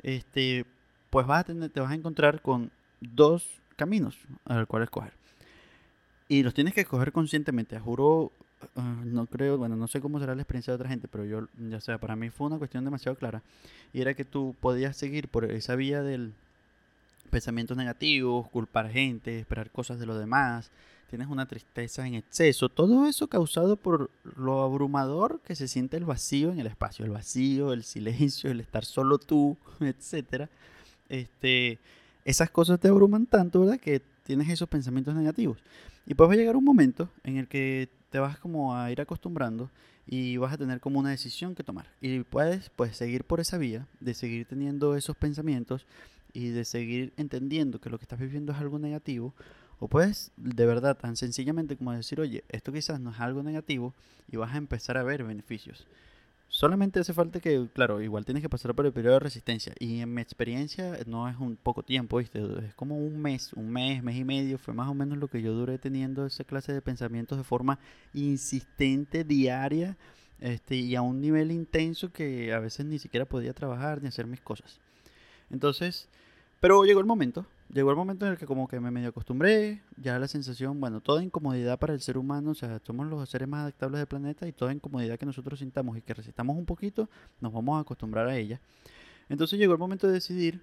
este, 0.03 0.65
pues 1.11 1.27
vas 1.27 1.41
a 1.49 1.69
te 1.69 1.81
vas 1.81 1.91
a 1.91 1.95
encontrar 1.95 2.41
con 2.41 2.71
dos 3.01 3.61
caminos 3.77 4.19
al 4.45 4.67
cual 4.67 4.85
escoger. 4.85 5.13
Y 6.29 6.43
los 6.43 6.55
tienes 6.55 6.75
que 6.75 6.83
escoger 6.83 7.13
conscientemente. 7.13 7.79
Juro, 7.81 8.33
ah, 8.77 9.03
no 9.05 9.27
creo, 9.27 9.57
bueno, 9.57 9.77
no 9.77 9.89
sé 9.89 10.01
cómo 10.01 10.21
será 10.21 10.35
la 10.35 10.43
experiencia 10.43 10.73
de 10.73 10.77
otra 10.77 10.89
gente, 10.89 11.09
pero 11.09 11.25
yo, 11.25 11.49
ya 11.71 11.81
sea, 11.81 11.99
para 11.99 12.17
mí 12.17 12.31
fue 12.31 12.47
una 12.49 12.59
cuestión 12.59 12.85
demasiado 12.85 13.17
clara. 13.17 13.43
Y 13.93 14.01
era 14.03 14.15
que 14.15 14.25
tú 14.25 14.55
podías 14.61 14.97
seguir 14.97 15.29
por 15.29 15.45
esa 15.51 15.75
vía 15.75 16.03
del, 16.03 16.35
pensamientos 17.31 17.77
negativos, 17.77 18.49
culpar 18.49 18.91
gente, 18.91 19.41
esperar 19.41 19.71
cosas 19.71 19.99
de 19.99 20.07
los 20.07 20.19
demás, 20.19 20.71
tienes 21.09 21.29
una 21.29 21.47
tristeza 21.47 22.07
en 22.07 22.15
exceso, 22.15 22.69
todo 22.69 23.07
eso 23.07 23.29
causado 23.29 23.77
por 23.77 24.11
lo 24.37 24.63
abrumador 24.63 25.41
que 25.41 25.57
se 25.57 25.69
siente 25.69 25.97
el 25.97 26.05
vacío 26.05 26.53
en 26.53 26.61
el 26.61 26.67
espacio, 26.67 27.05
el 27.05 27.11
vacío, 27.11 27.73
el 27.73 27.85
silencio, 27.85 28.51
el 28.51 28.61
estar 28.61 28.85
solo 28.85 29.19
tú, 29.19 29.57
etcétera. 29.81 30.49
Este, 31.09 31.79
esas 32.25 32.51
cosas 32.51 32.79
te 32.79 32.89
abruman 32.89 33.27
tanto, 33.27 33.61
¿verdad? 33.61 33.81
Que 33.81 34.03
tienes 34.25 34.49
esos 34.51 34.69
pensamientos 34.69 35.15
negativos. 35.15 35.59
Y 36.09 36.15
pues 36.15 36.31
va 36.31 36.33
a 36.33 36.37
llegar 36.37 36.57
un 36.57 36.65
momento 36.65 37.11
en 37.23 37.37
el 37.37 37.49
que 37.49 37.91
te 38.09 38.19
vas 38.19 38.39
como 38.39 38.75
a 38.75 38.91
ir 38.91 38.99
acostumbrando 38.99 39.71
y 40.07 40.39
vas 40.39 40.55
a 40.55 40.57
tener 40.57 40.81
como 40.81 40.99
una 40.99 41.11
decisión 41.11 41.55
que 41.55 41.63
tomar. 41.63 41.87
Y 42.01 42.21
puedes 42.21 42.71
pues 42.71 42.97
seguir 42.97 43.25
por 43.25 43.41
esa 43.41 43.59
vía 43.59 43.87
de 44.01 44.15
seguir 44.15 44.47
teniendo 44.47 44.97
esos 44.97 45.19
pensamientos 45.19 45.87
y 46.33 46.49
de 46.49 46.65
seguir 46.65 47.13
entendiendo 47.19 47.79
que 47.79 47.91
lo 47.91 47.99
que 47.99 48.05
estás 48.05 48.19
viviendo 48.19 48.53
es 48.53 48.59
algo 48.59 48.79
negativo, 48.79 49.35
o 49.81 49.89
puedes 49.89 50.33
de 50.39 50.65
verdad 50.65 50.97
tan 50.97 51.15
sencillamente 51.15 51.77
como 51.77 51.93
decir, 51.93 52.21
oye, 52.21 52.43
esto 52.49 52.73
quizás 52.73 53.01
no 53.01 53.11
es 53.11 53.21
algo 53.21 53.43
negativo 53.43 53.93
y 54.33 54.39
vas 54.39 54.55
a 54.55 54.57
empezar 54.57 54.97
a 54.97 55.03
ver 55.03 55.25
beneficios. 55.25 55.87
Solamente 56.51 56.99
hace 56.99 57.13
falta 57.13 57.41
que, 57.41 57.69
claro, 57.75 58.01
igual 58.01 58.25
tienes 58.25 58.43
que 58.43 58.49
pasar 58.49 58.75
por 58.75 58.87
el 58.87 58.93
periodo 58.93 59.15
de 59.15 59.21
resistencia. 59.21 59.75
Y 59.79 60.01
en 60.01 60.15
mi 60.15 60.23
experiencia 60.23 60.99
no 61.07 61.29
es 61.29 61.37
un 61.37 61.57
poco 61.57 61.83
tiempo, 61.83 62.17
¿viste? 62.17 62.43
Es 62.67 62.75
como 62.75 62.97
un 62.97 63.21
mes, 63.21 63.53
un 63.53 63.71
mes, 63.71 64.03
mes 64.03 64.17
y 64.17 64.25
medio. 64.25 64.59
Fue 64.59 64.73
más 64.73 64.89
o 64.89 64.95
menos 64.95 65.19
lo 65.19 65.29
que 65.29 65.43
yo 65.43 65.53
duré 65.53 65.79
teniendo 65.79 66.25
esa 66.25 66.45
clase 66.45 66.73
de 66.73 66.81
pensamientos 66.81 67.37
de 67.37 67.45
forma 67.45 67.79
insistente, 68.15 69.25
diaria, 69.25 69.99
este, 70.41 70.77
y 70.77 70.97
a 70.97 71.03
un 71.03 71.21
nivel 71.21 71.53
intenso 71.53 72.13
que 72.13 72.53
a 72.55 72.61
veces 72.61 72.87
ni 72.87 72.99
siquiera 72.99 73.27
podía 73.27 73.53
trabajar 73.53 74.01
ni 74.01 74.09
hacer 74.09 74.27
mis 74.27 74.41
cosas. 74.41 74.81
Entonces, 75.51 76.09
pero 76.61 76.83
llegó 76.85 77.01
el 77.01 77.07
momento, 77.07 77.45
llegó 77.73 77.91
el 77.91 77.97
momento 77.97 78.27
en 78.27 78.33
el 78.33 78.39
que 78.39 78.47
como 78.47 78.69
que 78.69 78.81
me 78.81 78.91
medio 78.91 79.09
acostumbré, 79.09 79.83
ya 79.97 80.19
la 80.19 80.29
sensación, 80.29 80.81
bueno, 80.81 81.01
toda 81.01 81.23
incomodidad 81.23 81.79
para 81.79 81.95
el 81.95 82.01
ser 82.01 82.19
humano, 82.19 82.51
o 82.51 82.55
sea, 82.55 82.81
somos 82.87 83.07
los 83.07 83.29
seres 83.29 83.49
más 83.49 83.63
adaptables 83.63 83.99
del 83.99 84.07
planeta 84.07 84.47
y 84.47 84.53
toda 84.53 84.73
incomodidad 84.73 85.19
que 85.19 85.27
nosotros 85.27 85.59
sintamos 85.59 85.97
y 85.97 86.03
que 86.03 86.15
resistamos 86.15 86.57
un 86.57 86.67
poquito, 86.67 87.09
nos 87.41 87.53
vamos 87.53 87.79
a 87.79 87.81
acostumbrar 87.81 88.29
a 88.29 88.37
ella. 88.37 88.61
Entonces 89.29 89.59
llegó 89.59 89.75
el 89.75 89.79
momento 89.79 90.07
de 90.07 90.15
decidir 90.15 90.63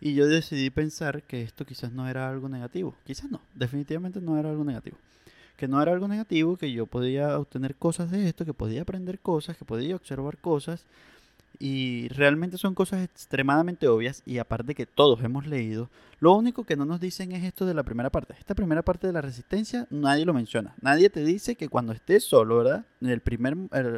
y 0.00 0.14
yo 0.14 0.26
decidí 0.26 0.70
pensar 0.70 1.22
que 1.22 1.42
esto 1.42 1.64
quizás 1.64 1.92
no 1.92 2.08
era 2.08 2.28
algo 2.28 2.48
negativo, 2.48 2.94
quizás 3.04 3.30
no, 3.30 3.40
definitivamente 3.54 4.20
no 4.20 4.38
era 4.38 4.50
algo 4.50 4.64
negativo. 4.64 4.96
Que 5.56 5.68
no 5.68 5.80
era 5.80 5.92
algo 5.92 6.08
negativo, 6.08 6.56
que 6.56 6.72
yo 6.72 6.86
podía 6.86 7.38
obtener 7.38 7.76
cosas 7.76 8.10
de 8.10 8.28
esto, 8.28 8.44
que 8.44 8.52
podía 8.52 8.82
aprender 8.82 9.20
cosas, 9.20 9.56
que 9.56 9.64
podía 9.64 9.94
observar 9.94 10.38
cosas, 10.38 10.84
y 11.58 12.08
realmente 12.08 12.58
son 12.58 12.74
cosas 12.74 13.02
extremadamente 13.02 13.88
obvias 13.88 14.22
y 14.26 14.38
aparte 14.38 14.74
que 14.74 14.86
todos 14.86 15.22
hemos 15.22 15.46
leído, 15.46 15.90
lo 16.18 16.34
único 16.34 16.64
que 16.64 16.76
no 16.76 16.84
nos 16.84 17.00
dicen 17.00 17.32
es 17.32 17.44
esto 17.44 17.66
de 17.66 17.74
la 17.74 17.82
primera 17.82 18.10
parte. 18.10 18.34
Esta 18.38 18.54
primera 18.54 18.82
parte 18.82 19.06
de 19.06 19.12
la 19.12 19.20
resistencia 19.20 19.86
nadie 19.90 20.24
lo 20.24 20.34
menciona. 20.34 20.74
Nadie 20.80 21.10
te 21.10 21.24
dice 21.24 21.54
que 21.54 21.68
cuando 21.68 21.92
estés 21.92 22.24
solo, 22.24 22.58
¿verdad? 22.58 22.86
En 23.00 23.10
el 23.10 23.20
primer, 23.20 23.56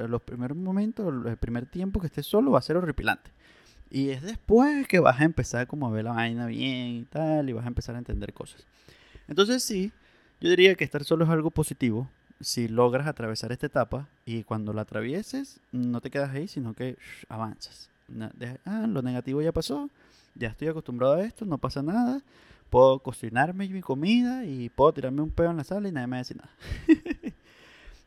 los 0.09 0.23
primeros 0.23 0.57
momentos, 0.57 1.27
el 1.27 1.37
primer 1.37 1.67
tiempo 1.67 2.01
que 2.01 2.09
estés 2.09 2.27
solo 2.27 2.51
va 2.51 2.59
a 2.59 2.63
ser 2.63 2.77
horripilante. 2.77 3.31
Y 3.91 4.11
es 4.11 4.23
después 4.23 4.87
que 4.89 4.99
vas 4.99 5.21
a 5.21 5.25
empezar 5.25 5.67
como 5.67 5.87
a 5.87 5.91
ver 5.91 6.05
la 6.05 6.13
vaina 6.13 6.47
bien 6.47 6.89
y 6.89 7.05
tal 7.05 7.49
y 7.49 7.53
vas 7.53 7.65
a 7.65 7.69
empezar 7.69 7.95
a 7.95 7.99
entender 7.99 8.33
cosas. 8.33 8.67
Entonces 9.29 9.63
sí, 9.63 9.93
yo 10.41 10.51
diría 10.51 10.75
que 10.75 10.85
estar 10.85 11.05
solo 11.05 11.25
es 11.25 11.31
algo 11.31 11.51
positivo, 11.51 12.11
si 12.40 12.69
logras 12.69 13.07
atravesar 13.07 13.52
esta 13.52 13.66
etapa 13.66 14.09
y 14.25 14.43
cuando 14.43 14.73
la 14.73 14.83
atravieses, 14.83 15.61
no 15.73 16.00
te 16.00 16.11
quedas 16.11 16.31
ahí, 16.31 16.49
sino 16.49 16.75
que 16.75 16.97
avanzas. 17.28 17.88
ah, 18.64 18.87
lo 18.88 19.02
negativo 19.02 19.43
ya 19.43 19.52
pasó, 19.52 19.90
ya 20.35 20.49
estoy 20.49 20.69
acostumbrado 20.69 21.14
a 21.14 21.25
esto, 21.25 21.45
no 21.45 21.59
pasa 21.59 21.83
nada, 21.83 22.21
puedo 22.71 22.99
cocinarme 22.99 23.69
mi 23.69 23.81
comida 23.81 24.45
y 24.45 24.69
puedo 24.69 24.93
tirarme 24.93 25.23
un 25.23 25.31
pedo 25.31 25.50
en 25.50 25.57
la 25.57 25.64
sala 25.64 25.88
y 25.88 25.93
nadie 25.93 26.07
me 26.07 26.19
decir 26.19 26.37
nada. 26.37 26.50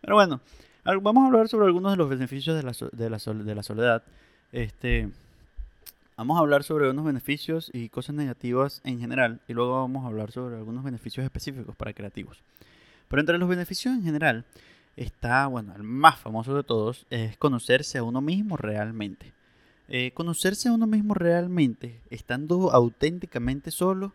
Pero 0.02 0.16
bueno, 0.16 0.42
vamos 1.02 1.24
a 1.24 1.28
hablar 1.28 1.48
sobre 1.50 1.66
algunos 1.66 1.92
de 1.92 1.98
los 1.98 2.10
beneficios 2.10 2.56
de 2.56 2.64
la, 2.64 2.74
de 2.92 3.10
la, 3.10 3.18
de 3.18 3.56
la 3.56 3.64
soledad. 3.64 4.04
Este, 4.52 5.10
vamos 6.18 6.38
a 6.38 6.42
hablar 6.42 6.64
sobre 6.64 6.90
unos 6.90 7.06
beneficios 7.06 7.70
y 7.74 7.90
cosas 7.90 8.16
negativas 8.16 8.82
en 8.84 9.00
general 9.00 9.42
y 9.48 9.54
luego 9.54 9.74
vamos 9.74 10.04
a 10.04 10.08
hablar 10.08 10.32
sobre 10.32 10.58
algunos 10.58 10.84
beneficios 10.84 11.24
específicos 11.24 11.76
para 11.76 11.94
creativos. 11.94 12.42
Pero 13.10 13.20
entre 13.20 13.38
los 13.38 13.50
beneficios 13.50 13.94
en 13.94 14.04
general 14.04 14.46
está, 14.96 15.48
bueno, 15.48 15.76
el 15.76 15.84
más 15.84 16.18
famoso 16.18 16.56
de 16.56 16.64
todos 16.64 17.06
es 17.10 17.38
conocerse 17.38 17.98
a 17.98 18.04
uno 18.04 18.22
mismo 18.22 18.56
realmente. 18.56 19.34
Eh, 19.90 20.12
conocerse 20.14 20.70
a 20.70 20.74
uno 20.74 20.86
mismo 20.86 21.16
realmente, 21.16 22.00
estando 22.12 22.72
auténticamente 22.72 23.72
solo, 23.72 24.14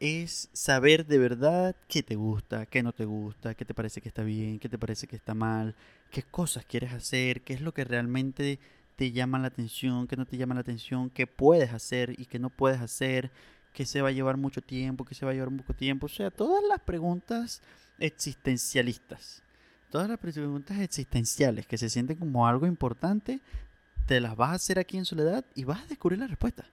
es 0.00 0.48
saber 0.52 1.06
de 1.06 1.18
verdad 1.18 1.76
qué 1.86 2.02
te 2.02 2.16
gusta, 2.16 2.66
qué 2.66 2.82
no 2.82 2.92
te 2.92 3.04
gusta, 3.04 3.54
qué 3.54 3.64
te 3.64 3.74
parece 3.74 4.00
que 4.00 4.08
está 4.08 4.24
bien, 4.24 4.58
qué 4.58 4.68
te 4.68 4.78
parece 4.78 5.06
que 5.06 5.14
está 5.14 5.34
mal, 5.34 5.76
qué 6.10 6.22
cosas 6.22 6.64
quieres 6.64 6.92
hacer, 6.92 7.42
qué 7.42 7.52
es 7.52 7.60
lo 7.60 7.72
que 7.72 7.84
realmente 7.84 8.58
te 8.96 9.12
llama 9.12 9.38
la 9.38 9.48
atención, 9.48 10.08
qué 10.08 10.16
no 10.16 10.24
te 10.26 10.36
llama 10.38 10.54
la 10.54 10.62
atención, 10.62 11.10
qué 11.10 11.26
puedes 11.26 11.72
hacer 11.72 12.18
y 12.18 12.26
qué 12.26 12.38
no 12.38 12.50
puedes 12.50 12.80
hacer, 12.80 13.30
qué 13.72 13.86
se 13.86 14.02
va 14.02 14.08
a 14.08 14.12
llevar 14.12 14.38
mucho 14.38 14.60
tiempo, 14.60 15.04
qué 15.04 15.14
se 15.14 15.24
va 15.24 15.32
a 15.32 15.34
llevar 15.34 15.54
poco 15.56 15.74
tiempo. 15.74 16.06
O 16.06 16.08
sea, 16.08 16.30
todas 16.30 16.62
las 16.68 16.80
preguntas 16.80 17.62
existencialistas. 18.02 19.42
Todas 19.90 20.08
las 20.08 20.18
preguntas 20.18 20.78
existenciales 20.80 21.66
que 21.66 21.78
se 21.78 21.88
sienten 21.88 22.16
como 22.16 22.46
algo 22.46 22.66
importante, 22.66 23.40
te 24.06 24.20
las 24.20 24.36
vas 24.36 24.50
a 24.50 24.54
hacer 24.54 24.78
aquí 24.78 24.96
en 24.96 25.04
soledad 25.04 25.44
y 25.54 25.64
vas 25.64 25.82
a 25.82 25.86
descubrir 25.86 26.18
la 26.18 26.26
respuesta. 26.26 26.66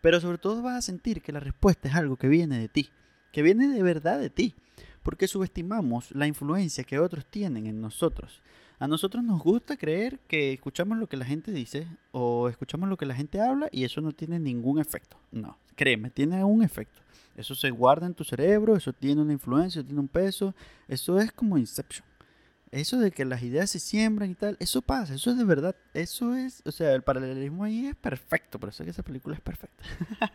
Pero 0.00 0.20
sobre 0.20 0.38
todo 0.38 0.62
vas 0.62 0.76
a 0.76 0.82
sentir 0.82 1.22
que 1.22 1.32
la 1.32 1.40
respuesta 1.40 1.88
es 1.88 1.94
algo 1.94 2.16
que 2.16 2.28
viene 2.28 2.58
de 2.58 2.68
ti, 2.68 2.90
que 3.32 3.42
viene 3.42 3.68
de 3.68 3.82
verdad 3.82 4.18
de 4.18 4.30
ti, 4.30 4.54
porque 5.02 5.28
subestimamos 5.28 6.10
la 6.12 6.26
influencia 6.26 6.84
que 6.84 6.98
otros 6.98 7.26
tienen 7.26 7.66
en 7.66 7.80
nosotros. 7.80 8.42
A 8.78 8.88
nosotros 8.88 9.22
nos 9.22 9.42
gusta 9.42 9.76
creer 9.76 10.18
que 10.26 10.52
escuchamos 10.52 10.98
lo 10.98 11.06
que 11.06 11.16
la 11.16 11.24
gente 11.24 11.52
dice 11.52 11.86
o 12.10 12.48
escuchamos 12.48 12.88
lo 12.88 12.96
que 12.96 13.06
la 13.06 13.14
gente 13.14 13.40
habla 13.40 13.68
y 13.70 13.84
eso 13.84 14.00
no 14.00 14.12
tiene 14.12 14.40
ningún 14.40 14.80
efecto. 14.80 15.16
No, 15.30 15.56
créeme, 15.76 16.10
tiene 16.10 16.42
un 16.42 16.62
efecto. 16.62 17.05
Eso 17.36 17.54
se 17.54 17.70
guarda 17.70 18.06
en 18.06 18.14
tu 18.14 18.24
cerebro, 18.24 18.76
eso 18.76 18.92
tiene 18.92 19.22
una 19.22 19.32
influencia, 19.32 19.84
tiene 19.84 20.00
un 20.00 20.08
peso. 20.08 20.54
Eso 20.88 21.18
es 21.20 21.30
como 21.32 21.58
Inception. 21.58 22.04
Eso 22.70 22.98
de 22.98 23.10
que 23.12 23.24
las 23.24 23.42
ideas 23.42 23.70
se 23.70 23.78
siembran 23.78 24.30
y 24.30 24.34
tal, 24.34 24.56
eso 24.58 24.82
pasa, 24.82 25.14
eso 25.14 25.30
es 25.30 25.38
de 25.38 25.44
verdad, 25.44 25.76
eso 25.94 26.34
es, 26.34 26.62
o 26.66 26.72
sea, 26.72 26.92
el 26.94 27.02
paralelismo 27.02 27.62
ahí 27.62 27.86
es 27.86 27.94
perfecto, 27.94 28.58
por 28.58 28.70
eso 28.70 28.82
es 28.82 28.86
que 28.86 28.90
esa 28.90 29.04
película 29.04 29.36
es 29.36 29.40
perfecta. 29.40 29.84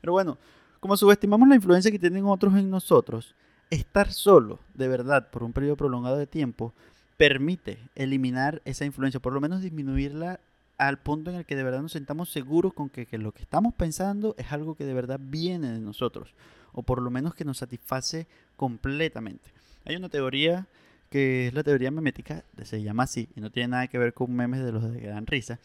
Pero 0.00 0.12
bueno, 0.12 0.38
como 0.80 0.96
subestimamos 0.96 1.48
la 1.48 1.54
influencia 1.54 1.90
que 1.90 2.00
tienen 2.00 2.24
otros 2.26 2.54
en 2.56 2.68
nosotros, 2.68 3.36
estar 3.70 4.12
solo, 4.12 4.58
de 4.74 4.88
verdad, 4.88 5.30
por 5.30 5.44
un 5.44 5.52
periodo 5.52 5.76
prolongado 5.76 6.16
de 6.16 6.26
tiempo, 6.26 6.74
permite 7.16 7.78
eliminar 7.94 8.60
esa 8.64 8.84
influencia, 8.84 9.20
por 9.20 9.32
lo 9.32 9.40
menos 9.40 9.62
disminuirla 9.62 10.40
al 10.78 10.98
punto 10.98 11.30
en 11.30 11.36
el 11.36 11.46
que 11.46 11.56
de 11.56 11.64
verdad 11.64 11.82
nos 11.82 11.92
sentamos 11.92 12.30
seguros 12.30 12.74
con 12.74 12.88
que, 12.88 13.06
lo 13.18 13.32
que 13.32 13.42
estamos 13.42 13.74
pensando 13.74 14.34
es 14.38 14.52
algo 14.52 14.74
que 14.74 14.84
de 14.84 14.94
verdad 14.94 15.18
viene 15.20 15.72
de 15.72 15.80
nosotros, 15.80 16.34
o 16.72 16.82
por 16.82 17.00
lo 17.00 17.10
menos 17.10 17.34
que 17.34 17.44
nos 17.44 17.58
satisface 17.58 18.26
completamente. 18.56 19.52
Hay 19.84 19.96
una 19.96 20.08
teoría 20.08 20.66
que 21.10 21.48
es 21.48 21.54
la 21.54 21.62
teoría 21.62 21.90
memética, 21.90 22.44
se 22.62 22.82
llama 22.82 23.04
así, 23.04 23.28
y 23.36 23.40
no 23.40 23.50
tiene 23.50 23.68
nada 23.68 23.86
que 23.88 23.98
ver 23.98 24.12
con 24.12 24.34
memes 24.34 24.64
de 24.64 24.72
los 24.72 24.92
de 24.92 25.00
dan 25.06 25.26
risa, 25.26 25.58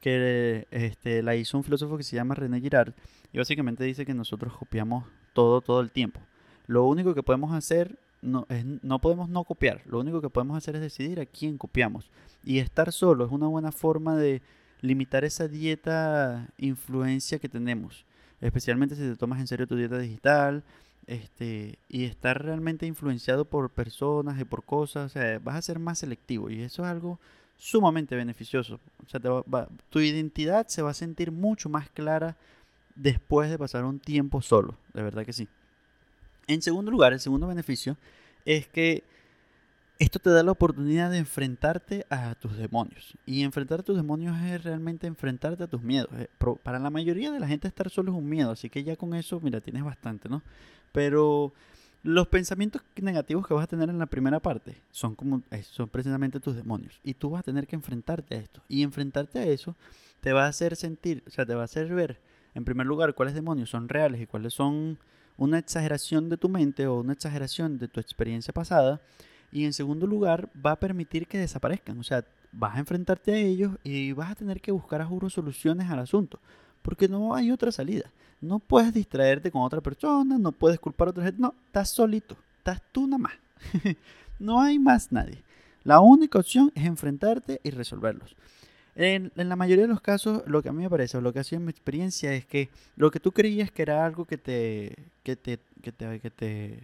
que 0.00 0.66
este, 0.70 1.22
la 1.22 1.34
hizo 1.34 1.56
un 1.58 1.64
filósofo 1.64 1.96
que 1.96 2.04
se 2.04 2.16
llama 2.16 2.34
René 2.34 2.60
Girard, 2.60 2.94
y 3.32 3.38
básicamente 3.38 3.84
dice 3.84 4.06
que 4.06 4.14
nosotros 4.14 4.56
copiamos 4.56 5.04
todo, 5.32 5.60
todo 5.60 5.80
el 5.80 5.90
tiempo. 5.90 6.20
Lo 6.66 6.84
único 6.84 7.14
que 7.14 7.22
podemos 7.22 7.52
hacer 7.52 7.98
no, 8.24 8.46
es, 8.48 8.64
no 8.82 9.00
podemos 9.00 9.28
no 9.28 9.44
copiar. 9.44 9.82
Lo 9.86 10.00
único 10.00 10.20
que 10.20 10.30
podemos 10.30 10.56
hacer 10.56 10.74
es 10.76 10.80
decidir 10.80 11.20
a 11.20 11.26
quién 11.26 11.58
copiamos. 11.58 12.10
Y 12.42 12.58
estar 12.58 12.92
solo 12.92 13.24
es 13.24 13.32
una 13.32 13.46
buena 13.46 13.72
forma 13.72 14.16
de 14.16 14.42
limitar 14.80 15.24
esa 15.24 15.48
dieta 15.48 16.48
influencia 16.58 17.38
que 17.38 17.48
tenemos. 17.48 18.04
Especialmente 18.40 18.96
si 18.96 19.02
te 19.02 19.16
tomas 19.16 19.40
en 19.40 19.46
serio 19.46 19.66
tu 19.66 19.76
dieta 19.76 19.98
digital. 19.98 20.62
Este, 21.06 21.78
y 21.88 22.04
estar 22.04 22.42
realmente 22.42 22.86
influenciado 22.86 23.44
por 23.44 23.70
personas 23.70 24.40
y 24.40 24.44
por 24.44 24.64
cosas. 24.64 25.06
O 25.06 25.08
sea, 25.08 25.38
vas 25.38 25.56
a 25.56 25.62
ser 25.62 25.78
más 25.78 25.98
selectivo. 25.98 26.50
Y 26.50 26.62
eso 26.62 26.82
es 26.82 26.88
algo 26.88 27.18
sumamente 27.56 28.16
beneficioso. 28.16 28.80
O 29.04 29.08
sea, 29.08 29.20
tu 29.90 30.00
identidad 30.00 30.66
se 30.68 30.82
va 30.82 30.90
a 30.90 30.94
sentir 30.94 31.30
mucho 31.30 31.68
más 31.68 31.88
clara 31.90 32.36
después 32.94 33.50
de 33.50 33.58
pasar 33.58 33.84
un 33.84 34.00
tiempo 34.00 34.42
solo. 34.42 34.76
De 34.92 35.02
verdad 35.02 35.24
que 35.24 35.32
sí. 35.32 35.48
En 36.46 36.62
segundo 36.62 36.90
lugar, 36.90 37.12
el 37.12 37.20
segundo 37.20 37.46
beneficio 37.46 37.96
es 38.44 38.66
que 38.66 39.04
esto 39.98 40.18
te 40.18 40.30
da 40.30 40.42
la 40.42 40.52
oportunidad 40.52 41.10
de 41.10 41.18
enfrentarte 41.18 42.04
a 42.10 42.34
tus 42.34 42.56
demonios. 42.56 43.14
Y 43.26 43.42
enfrentar 43.42 43.80
a 43.80 43.82
tus 43.82 43.96
demonios 43.96 44.36
es 44.42 44.64
realmente 44.64 45.06
enfrentarte 45.06 45.64
a 45.64 45.66
tus 45.66 45.82
miedos. 45.82 46.10
Eh, 46.18 46.28
para 46.62 46.78
la 46.78 46.90
mayoría 46.90 47.30
de 47.30 47.40
la 47.40 47.46
gente 47.46 47.68
estar 47.68 47.88
solo 47.90 48.12
es 48.12 48.18
un 48.18 48.28
miedo, 48.28 48.50
así 48.50 48.68
que 48.68 48.82
ya 48.82 48.96
con 48.96 49.14
eso, 49.14 49.40
mira, 49.40 49.60
tienes 49.60 49.84
bastante, 49.84 50.28
¿no? 50.28 50.42
Pero 50.92 51.52
los 52.02 52.28
pensamientos 52.28 52.82
negativos 52.96 53.46
que 53.46 53.54
vas 53.54 53.64
a 53.64 53.66
tener 53.66 53.88
en 53.88 53.98
la 53.98 54.06
primera 54.06 54.38
parte 54.38 54.82
son 54.90 55.14
como 55.14 55.42
eh, 55.50 55.62
son 55.62 55.88
precisamente 55.88 56.38
tus 56.38 56.54
demonios 56.54 57.00
y 57.02 57.14
tú 57.14 57.30
vas 57.30 57.40
a 57.40 57.42
tener 57.42 57.66
que 57.66 57.76
enfrentarte 57.76 58.34
a 58.34 58.38
esto 58.40 58.60
y 58.68 58.82
enfrentarte 58.82 59.38
a 59.38 59.46
eso 59.46 59.74
te 60.20 60.34
va 60.34 60.44
a 60.44 60.48
hacer 60.48 60.76
sentir, 60.76 61.22
o 61.26 61.30
sea, 61.30 61.46
te 61.46 61.54
va 61.54 61.62
a 61.62 61.64
hacer 61.64 61.92
ver 61.94 62.20
en 62.54 62.66
primer 62.66 62.86
lugar 62.86 63.14
cuáles 63.14 63.34
demonios 63.34 63.70
son 63.70 63.88
reales 63.88 64.20
y 64.20 64.26
cuáles 64.26 64.52
son 64.52 64.98
una 65.36 65.58
exageración 65.58 66.28
de 66.28 66.36
tu 66.36 66.48
mente 66.48 66.86
o 66.86 67.00
una 67.00 67.12
exageración 67.12 67.78
de 67.78 67.88
tu 67.88 68.00
experiencia 68.00 68.52
pasada. 68.52 69.00
Y 69.52 69.64
en 69.64 69.72
segundo 69.72 70.06
lugar, 70.06 70.50
va 70.64 70.72
a 70.72 70.80
permitir 70.80 71.26
que 71.26 71.38
desaparezcan. 71.38 71.98
O 71.98 72.02
sea, 72.02 72.24
vas 72.52 72.76
a 72.76 72.80
enfrentarte 72.80 73.32
a 73.32 73.36
ellos 73.36 73.72
y 73.84 74.12
vas 74.12 74.32
a 74.32 74.34
tener 74.34 74.60
que 74.60 74.72
buscar 74.72 75.00
a 75.00 75.06
juro 75.06 75.30
soluciones 75.30 75.90
al 75.90 76.00
asunto. 76.00 76.40
Porque 76.82 77.08
no 77.08 77.34
hay 77.34 77.50
otra 77.50 77.72
salida. 77.72 78.10
No 78.40 78.58
puedes 78.58 78.92
distraerte 78.92 79.50
con 79.50 79.62
otra 79.62 79.80
persona, 79.80 80.38
no 80.38 80.52
puedes 80.52 80.78
culpar 80.78 81.08
a 81.08 81.10
otra 81.12 81.24
gente. 81.24 81.40
No, 81.40 81.54
estás 81.66 81.90
solito. 81.90 82.36
Estás 82.58 82.82
tú 82.92 83.06
nada 83.06 83.18
más. 83.18 83.32
no 84.38 84.60
hay 84.60 84.78
más 84.78 85.12
nadie. 85.12 85.42
La 85.84 86.00
única 86.00 86.38
opción 86.38 86.72
es 86.74 86.84
enfrentarte 86.84 87.60
y 87.62 87.70
resolverlos. 87.70 88.36
En, 88.96 89.32
la 89.34 89.56
mayoría 89.56 89.84
de 89.84 89.88
los 89.88 90.00
casos, 90.00 90.42
lo 90.46 90.62
que 90.62 90.68
a 90.68 90.72
mí 90.72 90.82
me 90.82 90.90
parece, 90.90 91.16
o 91.16 91.20
lo 91.20 91.32
que 91.32 91.40
ha 91.40 91.44
sido 91.44 91.60
mi 91.60 91.70
experiencia, 91.70 92.32
es 92.32 92.46
que 92.46 92.68
lo 92.96 93.10
que 93.10 93.20
tú 93.20 93.32
creías 93.32 93.70
que 93.70 93.82
era 93.82 94.06
algo 94.06 94.24
que 94.24 94.38
te, 94.38 94.94
que 95.22 95.36
te, 95.36 95.58
que 95.82 95.92
te, 95.92 96.20
que 96.20 96.30
te, 96.30 96.78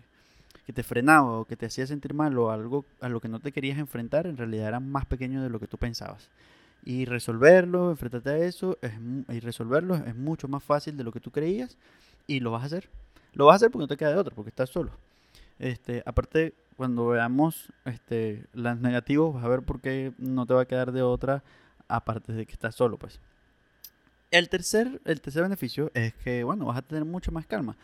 que 0.67 0.73
te 0.73 0.83
frenaba 0.83 1.39
o 1.39 1.45
que 1.45 1.57
te 1.57 1.67
hacía 1.67 1.87
sentir 1.87 2.15
mal 2.15 2.37
o 2.37 2.51
algo 2.51 2.85
a 3.01 3.09
lo 3.09 3.21
que 3.21 3.29
no 3.29 3.39
te 3.39 3.53
querías 3.53 3.79
enfrentar, 3.79 4.27
en 4.27 4.37
realidad 4.37 4.69
era 4.69 4.81
más 4.81 5.07
pequeño 5.07 5.43
de 5.43 5.51
lo 5.51 5.61
que 5.61 5.69
tú 5.69 5.79
pensabas. 5.79 6.31
Y 6.85 7.05
resolverlo, 7.05 7.91
enfrentarte 7.91 8.31
a 8.31 8.39
eso, 8.39 8.79
es, 8.83 8.93
y 9.29 9.41
resolverlo 9.41 9.95
es 9.95 10.17
mucho 10.17 10.49
más 10.49 10.65
fácil 10.65 10.97
de 10.97 11.05
lo 11.05 11.13
que 11.13 11.21
tú 11.21 11.31
creías 11.31 11.77
y 12.27 12.41
lo 12.41 12.51
vas 12.51 12.65
a 12.65 12.67
hacer. 12.67 12.89
Lo 13.35 13.47
vas 13.47 13.55
a 13.55 13.57
hacer 13.57 13.71
porque 13.71 13.85
no 13.85 13.89
te 13.89 13.97
queda 13.97 14.11
de 14.11 14.17
otra, 14.17 14.35
porque 14.35 14.51
estás 14.51 14.71
solo. 14.71 14.91
Este, 15.61 16.03
aparte, 16.07 16.55
cuando 16.77 17.09
veamos 17.09 17.73
este, 17.85 18.47
las 18.55 18.79
negativos, 18.81 19.35
vas 19.35 19.45
a 19.45 19.49
ver 19.49 19.63
por 19.63 19.81
qué 19.81 20.13
no 20.19 20.47
te 20.47 20.55
va 20.55 20.63
a 20.63 20.67
quedar 20.67 20.91
de 20.91 21.03
otra 21.03 21.43
aparte 21.95 22.33
de 22.33 22.47
que 22.47 22.53
estás 22.53 22.75
solo, 22.75 22.97
pues. 22.97 23.21
El 24.31 24.49
tercer, 24.49 25.01
el 25.05 25.21
tercer 25.21 25.43
beneficio 25.43 25.91
es 25.95 26.15
que, 26.15 26.45
bueno, 26.45 26.67
vas 26.67 26.79
a 26.79 26.83
tener 26.83 27.05
mucho 27.05 27.33
más 27.33 27.47
calma. 27.47 27.77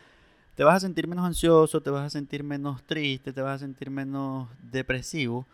Te 0.55 0.63
vas 0.63 0.75
a 0.75 0.79
sentir 0.79 1.07
menos 1.07 1.25
ansioso, 1.25 1.81
te 1.81 1.89
vas 1.89 2.05
a 2.05 2.09
sentir 2.09 2.43
menos 2.43 2.83
triste, 2.83 3.33
te 3.33 3.41
vas 3.41 3.57
a 3.57 3.65
sentir 3.65 3.89
menos 3.89 4.49
depresivo. 4.71 5.45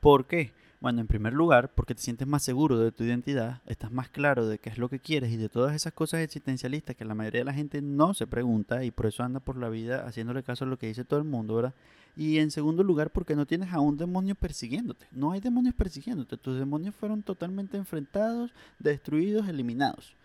¿Por 0.00 0.26
qué? 0.26 0.52
Bueno, 0.80 1.02
en 1.02 1.08
primer 1.08 1.34
lugar, 1.34 1.74
porque 1.74 1.94
te 1.94 2.00
sientes 2.00 2.26
más 2.26 2.42
seguro 2.42 2.78
de 2.78 2.90
tu 2.90 3.04
identidad, 3.04 3.60
estás 3.66 3.92
más 3.92 4.08
claro 4.08 4.46
de 4.46 4.58
qué 4.58 4.70
es 4.70 4.78
lo 4.78 4.88
que 4.88 4.98
quieres 4.98 5.30
y 5.30 5.36
de 5.36 5.50
todas 5.50 5.74
esas 5.74 5.92
cosas 5.92 6.20
existencialistas 6.20 6.96
que 6.96 7.04
la 7.04 7.14
mayoría 7.14 7.42
de 7.42 7.44
la 7.44 7.52
gente 7.52 7.82
no 7.82 8.14
se 8.14 8.26
pregunta 8.26 8.82
y 8.82 8.90
por 8.90 9.04
eso 9.04 9.22
anda 9.22 9.40
por 9.40 9.58
la 9.58 9.68
vida 9.68 10.06
haciéndole 10.06 10.42
caso 10.42 10.64
a 10.64 10.68
lo 10.68 10.78
que 10.78 10.86
dice 10.86 11.04
todo 11.04 11.20
el 11.20 11.26
mundo, 11.26 11.56
¿verdad? 11.56 11.74
Y 12.16 12.38
en 12.38 12.50
segundo 12.50 12.82
lugar, 12.82 13.10
porque 13.10 13.36
no 13.36 13.44
tienes 13.44 13.74
a 13.74 13.80
un 13.80 13.98
demonio 13.98 14.34
persiguiéndote. 14.34 15.06
No 15.12 15.32
hay 15.32 15.40
demonios 15.40 15.74
persiguiéndote. 15.74 16.38
Tus 16.38 16.58
demonios 16.58 16.94
fueron 16.94 17.22
totalmente 17.22 17.76
enfrentados, 17.76 18.50
destruidos, 18.78 19.48
eliminados. 19.48 20.16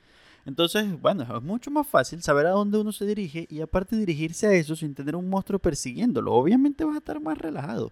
Entonces, 0.46 0.86
bueno, 1.02 1.24
es 1.24 1.44
mucho 1.44 1.70
más 1.70 1.86
fácil 1.86 2.22
saber 2.22 2.46
a 2.46 2.52
dónde 2.52 2.78
uno 2.78 2.94
se 2.94 3.06
dirige 3.06 3.46
y 3.50 3.60
aparte 3.60 3.98
dirigirse 3.98 4.48
a 4.48 4.54
eso 4.54 4.74
sin 4.78 4.96
tener 4.96 5.18
un 5.18 5.30
monstruo 5.30 5.60
persiguiéndolo. 5.60 6.34
Obviamente 6.34 6.86
vas 6.86 6.96
a 6.96 7.00
estar 7.00 7.20
más 7.20 7.38
relajado. 7.38 7.92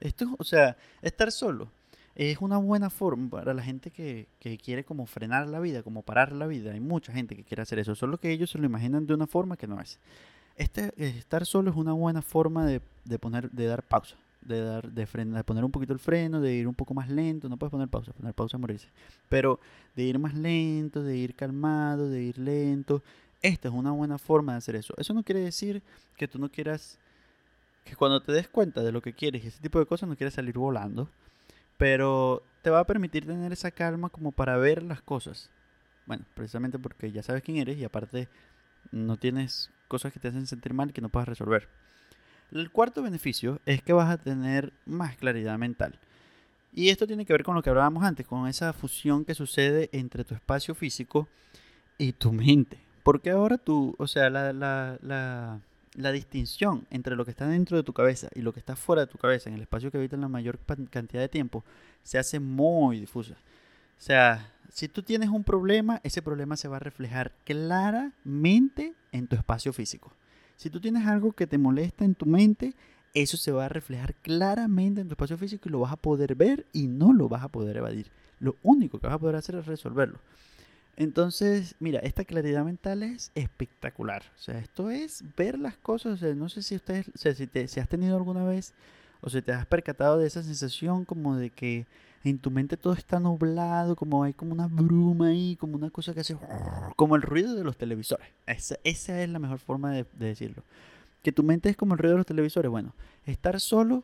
Esto, 0.00 0.34
o 0.38 0.44
sea, 0.44 0.74
estar 1.02 1.30
solo 1.30 1.70
es 2.18 2.38
una 2.40 2.58
buena 2.58 2.90
forma 2.90 3.30
para 3.30 3.54
la 3.54 3.62
gente 3.62 3.92
que, 3.92 4.26
que, 4.40 4.58
quiere 4.58 4.84
como 4.84 5.06
frenar 5.06 5.46
la 5.46 5.60
vida, 5.60 5.84
como 5.84 6.02
parar 6.02 6.32
la 6.32 6.48
vida. 6.48 6.72
Hay 6.72 6.80
mucha 6.80 7.12
gente 7.12 7.36
que 7.36 7.44
quiere 7.44 7.62
hacer 7.62 7.78
eso, 7.78 7.94
solo 7.94 8.18
que 8.18 8.32
ellos 8.32 8.50
se 8.50 8.58
lo 8.58 8.66
imaginan 8.66 9.06
de 9.06 9.14
una 9.14 9.28
forma 9.28 9.56
que 9.56 9.68
no 9.68 9.80
es. 9.80 10.00
Este, 10.56 10.92
estar 10.96 11.46
solo 11.46 11.70
es 11.70 11.76
una 11.76 11.92
buena 11.92 12.20
forma 12.20 12.66
de, 12.66 12.82
de, 13.04 13.18
poner, 13.20 13.48
de 13.52 13.66
dar 13.66 13.84
pausa. 13.84 14.16
de 14.42 14.60
dar, 14.60 14.90
de, 14.90 15.06
de 15.06 15.44
poner 15.44 15.64
un 15.64 15.70
poquito 15.70 15.92
el 15.92 16.00
freno, 16.00 16.40
de 16.40 16.54
ir 16.54 16.66
un 16.66 16.74
poco 16.74 16.92
más 16.92 17.08
lento, 17.08 17.48
no 17.48 17.56
puedes 17.56 17.70
poner 17.70 17.86
pausa, 17.86 18.12
poner 18.12 18.34
pausa 18.34 18.56
es 18.56 18.60
morirse, 18.60 18.88
pero 19.28 19.60
de 19.94 20.02
ir 20.02 20.18
más 20.18 20.34
lento, 20.34 21.04
de 21.04 21.16
ir 21.16 21.36
calmado, 21.36 22.08
de 22.08 22.20
ir 22.20 22.38
lento, 22.38 23.00
esta 23.42 23.68
es 23.68 23.74
una 23.74 23.92
buena 23.92 24.18
forma 24.18 24.52
de 24.52 24.58
hacer 24.58 24.74
eso. 24.74 24.92
Eso 24.96 25.14
no 25.14 25.22
quiere 25.22 25.40
decir 25.40 25.82
que 26.16 26.26
tú 26.26 26.40
no 26.40 26.48
quieras, 26.48 26.98
que 27.84 27.94
cuando 27.94 28.20
te 28.20 28.32
des 28.32 28.48
cuenta 28.48 28.82
de 28.82 28.90
lo 28.90 29.00
que 29.00 29.12
quieres 29.12 29.44
y 29.44 29.46
ese 29.46 29.60
tipo 29.60 29.78
de 29.78 29.86
cosas 29.86 30.08
no 30.08 30.16
quieres 30.16 30.34
salir 30.34 30.58
volando, 30.58 31.08
pero 31.78 32.42
te 32.62 32.70
va 32.70 32.80
a 32.80 32.86
permitir 32.86 33.26
tener 33.26 33.52
esa 33.52 33.70
calma 33.70 34.10
como 34.10 34.32
para 34.32 34.58
ver 34.58 34.82
las 34.82 35.00
cosas. 35.00 35.50
Bueno, 36.06 36.24
precisamente 36.34 36.78
porque 36.78 37.10
ya 37.12 37.22
sabes 37.22 37.42
quién 37.42 37.56
eres 37.56 37.78
y 37.78 37.84
aparte 37.84 38.28
no 38.90 39.16
tienes 39.16 39.70
cosas 39.88 40.12
que 40.12 40.20
te 40.20 40.28
hacen 40.28 40.46
sentir 40.46 40.74
mal 40.74 40.92
que 40.92 41.00
no 41.00 41.08
puedas 41.08 41.28
resolver. 41.28 41.68
El 42.50 42.70
cuarto 42.70 43.02
beneficio 43.02 43.60
es 43.66 43.82
que 43.82 43.92
vas 43.92 44.10
a 44.10 44.18
tener 44.18 44.72
más 44.86 45.16
claridad 45.16 45.58
mental. 45.58 45.98
Y 46.72 46.90
esto 46.90 47.06
tiene 47.06 47.24
que 47.24 47.32
ver 47.32 47.44
con 47.44 47.54
lo 47.54 47.62
que 47.62 47.70
hablábamos 47.70 48.04
antes, 48.04 48.26
con 48.26 48.46
esa 48.46 48.72
fusión 48.72 49.24
que 49.24 49.34
sucede 49.34 49.88
entre 49.92 50.24
tu 50.24 50.34
espacio 50.34 50.74
físico 50.74 51.28
y 51.96 52.12
tu 52.12 52.32
mente. 52.32 52.78
Porque 53.02 53.30
ahora 53.30 53.58
tú, 53.58 53.94
o 53.98 54.06
sea, 54.06 54.30
la, 54.30 54.52
la, 54.52 55.60
la, 55.94 56.12
distinción 56.12 56.86
entre 56.90 57.16
lo 57.16 57.24
que 57.24 57.30
está 57.30 57.46
dentro 57.46 57.76
de 57.76 57.82
tu 57.82 57.92
cabeza 57.92 58.28
y 58.34 58.42
lo 58.42 58.52
que 58.52 58.60
está 58.60 58.76
fuera 58.76 59.02
de 59.02 59.12
tu 59.12 59.18
cabeza, 59.18 59.48
en 59.48 59.56
el 59.56 59.62
espacio 59.62 59.90
que 59.90 59.98
habitas 59.98 60.18
la 60.18 60.28
mayor 60.28 60.58
cantidad 60.90 61.22
de 61.22 61.28
tiempo, 61.28 61.64
se 62.02 62.18
hace 62.18 62.40
muy 62.40 63.00
difusa. 63.00 63.34
O 63.34 64.00
sea, 64.00 64.52
si 64.72 64.88
tú 64.88 65.02
tienes 65.02 65.28
un 65.28 65.44
problema, 65.44 66.00
ese 66.04 66.22
problema 66.22 66.56
se 66.56 66.68
va 66.68 66.76
a 66.76 66.80
reflejar 66.80 67.32
claramente 67.44 68.94
en 69.12 69.26
tu 69.26 69.36
espacio 69.36 69.72
físico. 69.72 70.12
Si 70.56 70.70
tú 70.70 70.80
tienes 70.80 71.06
algo 71.06 71.32
que 71.32 71.46
te 71.46 71.58
molesta 71.58 72.04
en 72.04 72.14
tu 72.14 72.26
mente, 72.26 72.74
eso 73.14 73.36
se 73.36 73.52
va 73.52 73.66
a 73.66 73.68
reflejar 73.68 74.14
claramente 74.14 75.00
en 75.00 75.08
tu 75.08 75.14
espacio 75.14 75.38
físico 75.38 75.68
y 75.68 75.72
lo 75.72 75.80
vas 75.80 75.92
a 75.92 75.96
poder 75.96 76.34
ver 76.34 76.66
y 76.72 76.86
no 76.86 77.12
lo 77.12 77.28
vas 77.28 77.42
a 77.42 77.48
poder 77.48 77.76
evadir. 77.76 78.10
Lo 78.40 78.56
único 78.62 78.98
que 78.98 79.06
vas 79.06 79.16
a 79.16 79.18
poder 79.18 79.36
hacer 79.36 79.56
es 79.56 79.66
resolverlo. 79.66 80.20
Entonces, 80.98 81.76
mira, 81.78 82.00
esta 82.00 82.24
claridad 82.24 82.64
mental 82.64 83.04
es 83.04 83.30
espectacular. 83.36 84.24
O 84.34 84.40
sea, 84.40 84.58
esto 84.58 84.90
es 84.90 85.22
ver 85.36 85.56
las 85.56 85.76
cosas. 85.76 86.14
O 86.14 86.16
sea, 86.16 86.34
no 86.34 86.48
sé 86.48 86.60
si 86.60 86.74
ustedes, 86.74 87.08
o 87.14 87.16
sea, 87.16 87.32
si, 87.36 87.46
te, 87.46 87.68
si 87.68 87.78
has 87.78 87.88
tenido 87.88 88.16
alguna 88.16 88.42
vez 88.42 88.74
o 89.20 89.30
si 89.30 89.40
te 89.40 89.52
has 89.52 89.64
percatado 89.64 90.18
de 90.18 90.26
esa 90.26 90.42
sensación 90.42 91.04
como 91.04 91.36
de 91.36 91.50
que 91.50 91.86
en 92.24 92.40
tu 92.40 92.50
mente 92.50 92.76
todo 92.76 92.94
está 92.94 93.20
nublado, 93.20 93.94
como 93.94 94.24
hay 94.24 94.32
como 94.32 94.50
una 94.52 94.66
bruma 94.66 95.28
ahí, 95.28 95.54
como 95.54 95.76
una 95.76 95.88
cosa 95.90 96.12
que 96.14 96.20
hace 96.20 96.36
como 96.96 97.14
el 97.14 97.22
ruido 97.22 97.54
de 97.54 97.62
los 97.62 97.76
televisores. 97.76 98.26
Esa, 98.46 98.74
esa 98.82 99.22
es 99.22 99.28
la 99.28 99.38
mejor 99.38 99.60
forma 99.60 99.92
de, 99.92 100.04
decirlo. 100.14 100.64
Que 101.22 101.30
tu 101.30 101.44
mente 101.44 101.68
es 101.68 101.76
como 101.76 101.94
el 101.94 102.00
ruido 102.00 102.14
de 102.14 102.18
los 102.18 102.26
televisores. 102.26 102.72
Bueno, 102.72 102.92
estar 103.24 103.60
solo 103.60 104.02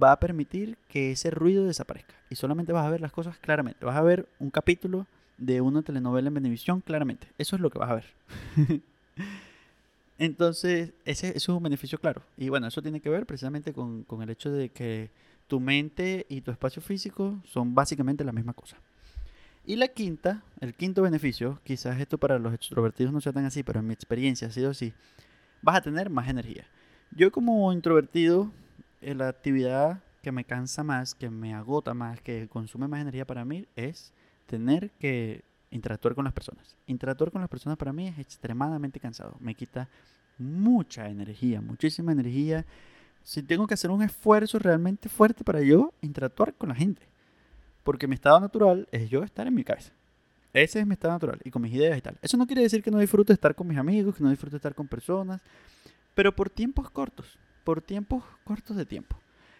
va 0.00 0.12
a 0.12 0.20
permitir 0.20 0.76
que 0.90 1.12
ese 1.12 1.30
ruido 1.30 1.64
desaparezca 1.64 2.14
y 2.28 2.34
solamente 2.34 2.74
vas 2.74 2.84
a 2.84 2.90
ver 2.90 3.00
las 3.00 3.12
cosas 3.12 3.38
claramente. 3.38 3.86
Vas 3.86 3.96
a 3.96 4.02
ver 4.02 4.28
un 4.38 4.50
capítulo 4.50 5.06
de 5.38 5.60
una 5.60 5.82
telenovela 5.82 6.28
en 6.28 6.34
Venevisión 6.34 6.80
claramente. 6.80 7.28
Eso 7.38 7.56
es 7.56 7.62
lo 7.62 7.70
que 7.70 7.78
vas 7.78 7.90
a 7.90 7.94
ver. 7.94 8.04
Entonces, 10.18 10.92
ese, 11.04 11.36
es 11.36 11.48
un 11.48 11.62
beneficio 11.62 11.98
claro. 11.98 12.22
Y 12.36 12.48
bueno, 12.48 12.66
eso 12.66 12.82
tiene 12.82 13.00
que 13.00 13.10
ver 13.10 13.26
precisamente 13.26 13.72
con, 13.72 14.04
con 14.04 14.22
el 14.22 14.30
hecho 14.30 14.50
de 14.50 14.70
que 14.70 15.10
tu 15.46 15.60
mente 15.60 16.26
y 16.28 16.40
tu 16.40 16.50
espacio 16.50 16.82
físico 16.82 17.38
son 17.44 17.74
básicamente 17.74 18.24
la 18.24 18.32
misma 18.32 18.52
cosa. 18.52 18.78
Y 19.64 19.76
la 19.76 19.88
quinta, 19.88 20.42
el 20.60 20.74
quinto 20.74 21.02
beneficio, 21.02 21.60
quizás 21.64 22.00
esto 22.00 22.18
para 22.18 22.38
los 22.38 22.54
extrovertidos 22.54 23.12
no 23.12 23.20
sea 23.20 23.32
tan 23.32 23.44
así, 23.44 23.64
pero 23.64 23.80
en 23.80 23.88
mi 23.88 23.94
experiencia 23.94 24.46
ha 24.46 24.52
sido 24.52 24.70
así, 24.70 24.92
vas 25.60 25.76
a 25.76 25.80
tener 25.80 26.08
más 26.08 26.28
energía. 26.28 26.64
Yo 27.10 27.32
como 27.32 27.72
introvertido, 27.72 28.52
eh, 29.00 29.14
la 29.14 29.28
actividad 29.28 30.02
que 30.22 30.30
me 30.30 30.44
cansa 30.44 30.84
más, 30.84 31.16
que 31.16 31.30
me 31.30 31.52
agota 31.52 31.94
más, 31.94 32.20
que 32.20 32.48
consume 32.48 32.86
más 32.86 33.00
energía 33.00 33.26
para 33.26 33.44
mí 33.44 33.66
es 33.74 34.12
tener 34.46 34.90
que 34.92 35.44
interactuar 35.70 36.14
con 36.14 36.24
las 36.24 36.32
personas. 36.32 36.76
Interactuar 36.86 37.30
con 37.30 37.40
las 37.40 37.50
personas 37.50 37.76
para 37.76 37.92
mí 37.92 38.08
es 38.08 38.18
extremadamente 38.18 39.00
cansado. 39.00 39.36
Me 39.40 39.54
quita 39.54 39.88
mucha 40.38 41.08
energía, 41.08 41.60
muchísima 41.60 42.12
energía 42.12 42.64
si 43.22 43.42
tengo 43.42 43.66
que 43.66 43.74
hacer 43.74 43.90
un 43.90 44.02
esfuerzo 44.02 44.58
realmente 44.58 45.08
fuerte 45.08 45.42
para 45.42 45.60
yo 45.60 45.92
interactuar 46.00 46.54
con 46.54 46.68
la 46.68 46.74
gente. 46.74 47.02
Porque 47.82 48.06
mi 48.06 48.14
estado 48.14 48.38
natural 48.38 48.88
es 48.92 49.10
yo 49.10 49.24
estar 49.24 49.46
en 49.46 49.54
mi 49.54 49.64
cabeza. 49.64 49.92
Ese 50.52 50.80
es 50.80 50.86
mi 50.86 50.94
estado 50.94 51.14
natural 51.14 51.40
y 51.44 51.50
con 51.50 51.60
mis 51.60 51.74
ideas 51.74 51.98
y 51.98 52.00
tal. 52.00 52.16
Eso 52.22 52.36
no 52.36 52.46
quiere 52.46 52.62
decir 52.62 52.82
que 52.82 52.90
no 52.90 52.98
disfrute 52.98 53.32
estar 53.32 53.54
con 53.54 53.66
mis 53.66 53.78
amigos, 53.78 54.14
que 54.14 54.22
no 54.22 54.30
disfrute 54.30 54.56
estar 54.56 54.74
con 54.74 54.86
personas, 54.86 55.42
pero 56.14 56.34
por 56.34 56.48
tiempos 56.48 56.88
cortos, 56.88 57.38
por 57.64 57.82
tiempos 57.82 58.22
cortos 58.44 58.76
de 58.76 58.86
tiempo. 58.86 59.18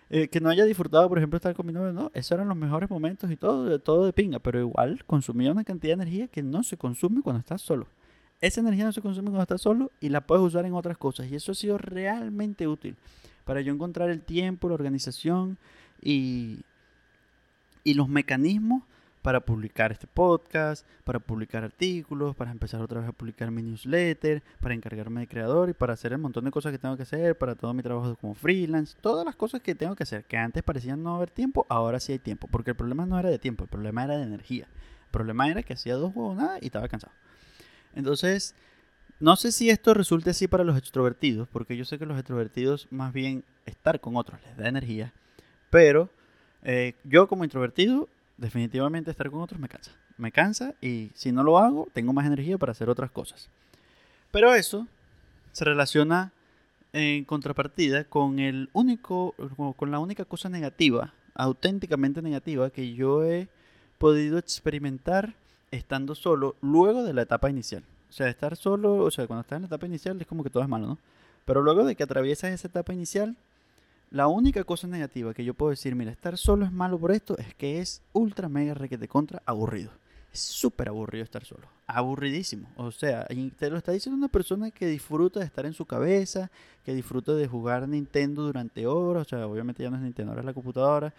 Eh, 0.09 0.29
que 0.29 0.41
no 0.41 0.49
haya 0.51 0.65
disfrutado, 0.65 1.09
por 1.09 1.19
ejemplo, 1.19 1.37
estar 1.37 1.55
con 1.55 1.67
mi 1.67 1.73
novio, 1.73 1.93
no, 1.93 2.13
esos 2.15 2.33
eran 2.33 2.47
los 2.47 2.57
mejores 2.57 2.89
momentos 2.89 3.29
y 3.31 3.37
todo, 3.37 3.79
todo 3.81 4.07
de 4.07 4.13
pinga, 4.13 4.39
pero 4.39 4.61
igual 4.61 5.05
consumía 5.05 5.51
una 5.51 5.65
cantidad 5.65 5.97
de 5.97 6.03
energía 6.03 6.29
que 6.29 6.45
no 6.45 6.63
se 6.63 6.77
consume 6.77 7.23
cuando 7.23 7.41
estás 7.41 7.61
solo. 7.61 7.89
Esa 8.41 8.61
energía 8.61 8.85
no 8.85 8.93
se 8.93 9.03
consume 9.03 9.31
cuando 9.31 9.43
estás 9.43 9.63
solo 9.63 9.91
y 10.01 10.11
la 10.11 10.21
puedes 10.21 10.45
usar 10.45 10.65
en 10.65 10.75
otras 10.75 10.97
cosas 10.97 11.27
y 11.27 11.35
eso 11.35 11.53
ha 11.53 11.55
sido 11.57 11.79
realmente 11.79 12.69
útil 12.69 12.97
para 13.45 13.61
yo 13.63 13.73
encontrar 13.73 14.11
el 14.11 14.23
tiempo, 14.23 14.69
la 14.69 14.75
organización 14.75 15.59
y, 16.01 16.61
y 17.83 17.95
los 17.95 18.09
mecanismos 18.09 18.83
para 19.27 19.41
publicar 19.41 19.91
este 19.91 20.07
podcast, 20.07 20.87
para 21.03 21.19
publicar 21.19 21.65
artículos, 21.65 22.37
para 22.37 22.53
empezar 22.53 22.81
otra 22.81 23.01
vez 23.01 23.09
a 23.09 23.13
publicar 23.13 23.51
mi 23.51 23.61
newsletter, 23.61 24.41
para 24.61 24.73
encargarme 24.73 25.23
de 25.23 25.27
creador 25.27 25.69
y 25.69 25.73
para 25.73 25.95
hacer 25.95 26.13
el 26.13 26.19
montón 26.19 26.45
de 26.45 26.53
cosas 26.53 26.71
que 26.71 26.79
tengo 26.79 26.97
que 26.97 27.03
hacer, 27.03 27.37
para 27.37 27.57
todo 27.57 27.75
mi 27.75 27.83
trabajo 27.83 28.15
como 28.21 28.35
freelance, 28.35 28.97
todas 29.01 29.27
las 29.27 29.35
cosas 29.35 29.63
que 29.63 29.75
tengo 29.75 29.97
que 29.97 30.05
hacer, 30.05 30.23
que 30.27 30.37
antes 30.37 30.63
parecían 30.63 31.03
no 31.03 31.17
haber 31.17 31.33
tiempo, 31.33 31.67
ahora 31.69 31.99
sí 31.99 32.13
hay 32.13 32.21
tiempo, 32.21 32.47
porque 32.47 32.71
el 32.71 32.77
problema 32.77 33.05
no 33.05 33.19
era 33.19 33.29
de 33.29 33.41
tiempo, 33.41 33.65
el 33.65 33.69
problema 33.69 34.05
era 34.05 34.17
de 34.17 34.23
energía. 34.23 34.69
El 35.07 35.11
problema 35.11 35.51
era 35.51 35.65
que 35.65 35.73
hacía 35.73 35.97
dos 35.97 36.15
huevos 36.15 36.37
nada 36.37 36.59
y 36.61 36.67
estaba 36.67 36.87
cansado. 36.87 37.13
Entonces, 37.97 38.55
no 39.19 39.35
sé 39.35 39.51
si 39.51 39.71
esto 39.71 39.93
resulte 39.93 40.31
así 40.31 40.47
para 40.47 40.63
los 40.63 40.79
extrovertidos, 40.79 41.49
porque 41.49 41.77
yo 41.77 41.85
sé 41.85 41.99
que 41.99 42.07
los 42.07 42.17
extrovertidos 42.17 42.87
más 42.93 43.13
bien 43.13 43.43
estar 43.65 43.99
con 43.99 44.15
otros 44.15 44.41
les 44.43 44.57
da 44.57 44.69
energía, 44.69 45.13
pero 45.71 46.11
eh, 46.63 46.95
yo 47.03 47.27
como 47.27 47.43
introvertido 47.43 48.09
definitivamente 48.37 49.11
estar 49.11 49.31
con 49.31 49.41
otros 49.41 49.61
me 49.61 49.69
cansa. 49.69 49.93
Me 50.19 50.33
cansa 50.33 50.75
y 50.81 51.11
si 51.15 51.33
no 51.33 51.43
lo 51.43 51.59
hago 51.59 51.89
tengo 51.93 52.13
más 52.13 52.27
energía 52.27 52.59
para 52.59 52.73
hacer 52.73 52.89
otras 52.89 53.11
cosas. 53.11 53.49
Pero 54.31 54.55
eso 54.55 54.87
se 55.53 55.65
relaciona 55.65 56.33
en 56.93 57.25
contrapartida 57.25 58.05
con 58.05 58.39
el 58.39 58.71
único, 58.73 59.35
con 59.77 59.91
la 59.91 59.99
única 59.99 60.25
cosa 60.25 60.49
negativa, 60.49 61.13
auténticamente 61.35 62.23
negativa 62.23 62.71
que 62.71 62.95
yo 62.95 63.25
he 63.25 63.49
podido 63.99 64.39
experimentar 64.39 65.35
estando 65.71 66.15
solo 66.15 66.57
luego 66.61 67.05
de 67.05 67.15
la 67.15 67.23
etapa 67.23 67.51
inicial. 67.51 67.83
O 68.09 68.13
sea, 68.13 68.29
estar 68.29 68.57
solo, 68.57 68.97
o 68.97 69.11
sea, 69.11 69.27
cuando 69.27 69.43
estás 69.43 69.57
en 69.57 69.63
la 69.63 69.67
etapa 69.67 69.87
inicial 69.87 70.21
es 70.21 70.27
como 70.27 70.45
que 70.45 70.51
todo 70.51 70.63
es 70.63 70.69
malo, 70.69 70.87
¿no? 70.87 70.99
Pero 71.45 71.63
luego 71.63 71.85
de 71.85 71.95
que 71.95 72.03
atraviesas 72.03 72.53
esa 72.53 72.69
etapa 72.69 72.93
inicial, 72.93 73.37
la 74.11 74.29
única 74.29 74.65
cosa 74.65 74.87
negativa 74.87 75.35
que 75.35 75.45
yo 75.45 75.55
puedo 75.55 75.71
decir, 75.71 75.95
mira, 75.95 76.11
estar 76.11 76.39
solo 76.39 76.65
es 76.65 76.73
malo 76.73 76.99
por 76.99 77.13
esto, 77.13 77.37
es 77.39 77.55
que 77.55 77.81
es 77.81 78.03
ultra 78.13 78.49
mega 78.49 78.75
requete 78.75 79.09
contra 79.09 79.43
aburrido. 79.47 79.91
Es 80.33 80.41
súper 80.41 80.89
aburrido 80.89 81.25
estar 81.25 81.45
solo. 81.45 81.67
Aburridísimo. 81.87 82.69
O 82.77 82.91
sea, 82.91 83.27
te 83.59 83.71
lo 83.71 83.79
está 83.79 83.93
diciendo 83.93 84.19
una 84.19 84.29
persona 84.29 84.71
que 84.71 84.87
disfruta 84.87 85.41
de 85.41 85.47
estar 85.47 85.65
en 85.65 85.73
su 85.73 85.87
cabeza, 85.87 86.51
que 86.85 86.95
disfruta 86.95 87.35
de 87.35 87.49
jugar 87.49 87.89
Nintendo 87.89 88.43
durante 88.43 88.87
horas. 88.87 89.23
O 89.27 89.29
sea, 89.29 89.47
obviamente 89.47 89.83
ya 89.83 89.91
no 89.91 89.97
es 89.97 90.03
Nintendo, 90.03 90.33
ahora 90.33 90.43
es 90.43 90.47
la 90.47 90.55
computadora 90.55 91.15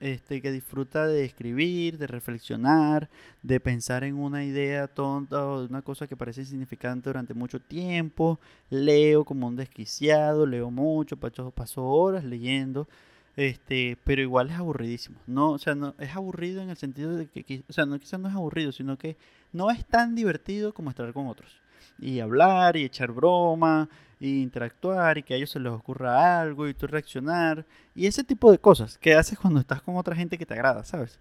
este, 0.00 0.40
que 0.40 0.50
disfruta 0.50 1.06
de 1.06 1.24
escribir, 1.24 1.98
de 1.98 2.06
reflexionar, 2.06 3.08
de 3.42 3.60
pensar 3.60 4.04
en 4.04 4.16
una 4.16 4.44
idea 4.44 4.88
tonta 4.88 5.44
o 5.46 5.64
una 5.64 5.82
cosa 5.82 6.06
que 6.06 6.16
parece 6.16 6.40
insignificante 6.40 7.08
durante 7.08 7.34
mucho 7.34 7.60
tiempo. 7.60 8.40
Leo 8.70 9.24
como 9.24 9.46
un 9.46 9.56
desquiciado, 9.56 10.46
leo 10.46 10.70
mucho, 10.70 11.16
paso 11.16 11.84
horas 11.84 12.24
leyendo. 12.24 12.88
Este, 13.36 13.96
pero 14.04 14.20
igual 14.20 14.50
es 14.50 14.56
aburridísimo. 14.56 15.18
No, 15.26 15.52
o 15.52 15.58
sea, 15.58 15.74
no 15.74 15.94
es 15.98 16.14
aburrido 16.14 16.62
en 16.62 16.70
el 16.70 16.76
sentido 16.76 17.16
de 17.16 17.26
que, 17.26 17.64
o 17.68 17.72
sea, 17.72 17.86
no 17.86 17.98
quizás 17.98 18.20
no 18.20 18.28
es 18.28 18.34
aburrido, 18.34 18.72
sino 18.72 18.98
que 18.98 19.16
no 19.52 19.70
es 19.70 19.84
tan 19.86 20.14
divertido 20.14 20.74
como 20.74 20.90
estar 20.90 21.12
con 21.12 21.28
otros. 21.28 21.50
Y 21.98 22.20
hablar 22.20 22.76
y 22.76 22.84
echar 22.84 23.12
broma 23.12 23.88
y 24.22 24.40
interactuar 24.40 25.18
y 25.18 25.24
que 25.24 25.34
a 25.34 25.36
ellos 25.36 25.50
se 25.50 25.58
les 25.58 25.72
ocurra 25.72 26.40
algo 26.40 26.68
y 26.68 26.74
tú 26.74 26.86
reaccionar 26.86 27.66
y 27.92 28.06
ese 28.06 28.22
tipo 28.22 28.52
de 28.52 28.58
cosas 28.58 28.96
que 28.96 29.14
haces 29.14 29.36
cuando 29.36 29.58
estás 29.58 29.82
con 29.82 29.96
otra 29.96 30.14
gente 30.14 30.38
que 30.38 30.46
te 30.46 30.54
agrada, 30.54 30.84
¿sabes? 30.84 31.18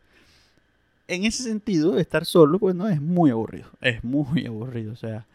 En 1.07 1.25
ese 1.25 1.41
sentido, 1.41 1.97
estar 1.97 2.25
solo, 2.25 2.59
pues 2.59 2.75
no 2.75 2.87
es 2.87 3.01
muy 3.01 3.31
aburrido, 3.31 3.71
es 3.81 4.03
muy 4.03 4.45
aburrido, 4.45 4.93
o 4.93 4.95
sea, 4.95 5.25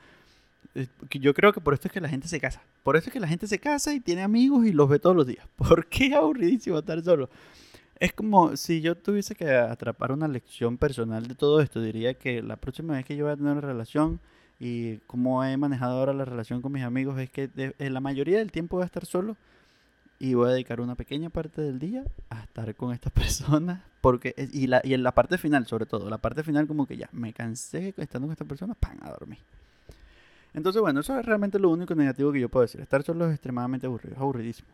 yo 1.11 1.35
creo 1.35 1.52
que 1.52 1.61
por 1.61 1.74
esto 1.74 1.88
es 1.88 1.92
que 1.92 2.00
la 2.00 2.09
gente 2.09 2.29
se 2.29 2.38
casa, 2.38 2.62
por 2.85 2.96
eso 2.96 3.09
es 3.09 3.12
que 3.12 3.18
la 3.18 3.26
gente 3.26 3.48
se 3.48 3.59
casa 3.59 3.92
y 3.92 3.98
tiene 3.98 4.22
amigos 4.22 4.64
y 4.64 4.72
los 4.72 4.88
ve 4.88 5.00
todos 5.00 5.16
los 5.16 5.26
días, 5.26 5.44
¿por 5.57 5.87
qué 5.87 6.07
es 6.07 6.14
aburridísimo 6.14 6.79
estar 6.79 7.02
solo? 7.02 7.29
Es 7.98 8.12
como 8.12 8.57
si 8.57 8.81
yo 8.81 8.94
tuviese 8.94 9.35
que 9.35 9.50
atrapar 9.50 10.12
una 10.12 10.29
lección 10.29 10.79
personal 10.79 11.26
de 11.26 11.35
todo 11.35 11.61
esto, 11.61 11.81
diría 11.81 12.14
que 12.14 12.42
la 12.42 12.55
próxima 12.55 12.94
vez 12.94 13.05
que 13.05 13.16
yo 13.16 13.24
voy 13.24 13.33
a 13.33 13.37
tener 13.37 13.52
una 13.52 13.61
relación, 13.61 14.20
y 14.59 14.99
como 15.07 15.45
he 15.45 15.57
manejado 15.57 15.99
ahora 15.99 16.14
la 16.14 16.25
relación 16.25 16.62
con 16.62 16.73
mis 16.73 16.83
amigos 16.83 17.19
es 17.19 17.31
que 17.31 17.51
en 17.57 17.95
la 17.95 18.01
mayoría 18.01 18.38
del 18.38 18.53
tiempo 18.53 18.77
voy 18.77 18.85
a 18.85 18.87
estar 18.87 19.05
solo 19.05 19.37
y 20.19 20.35
voy 20.35 20.49
a 20.49 20.53
dedicar 20.53 20.81
una 20.81 20.95
pequeña 20.95 21.29
parte 21.29 21.61
del 21.61 21.79
día 21.79 22.05
a 22.31 22.42
estar 22.42 22.75
con 22.75 22.92
estas 22.92 23.12
personas. 23.12 23.83
Porque, 24.01 24.35
y, 24.53 24.66
la, 24.66 24.81
y 24.85 24.95
en 24.95 25.03
la 25.03 25.12
parte 25.12 25.37
final, 25.37 25.66
sobre 25.66 25.85
todo, 25.85 26.09
la 26.09 26.19
parte 26.19 26.42
final 26.42 26.66
como 26.66 26.87
que 26.87 26.97
ya 26.97 27.09
me 27.12 27.33
cansé 27.33 27.92
estando 27.97 28.29
con 28.29 28.33
estas 28.33 28.47
personas, 28.47 28.77
pan, 28.79 28.99
a 29.03 29.11
dormir. 29.11 29.38
Entonces, 30.55 30.81
bueno, 30.81 31.01
eso 31.01 31.19
es 31.19 31.27
realmente 31.27 31.59
lo 31.59 31.69
único 31.71 31.95
negativo 31.95 32.33
que 32.33 32.40
yo 32.40 32.49
puedo 32.49 32.62
decir. 32.62 32.81
Estar 32.81 33.03
solo 33.03 33.27
es 33.27 33.33
extremadamente 33.33 33.87
aburrido, 33.87 34.14
es 34.14 34.21
aburridísimo. 34.21 34.69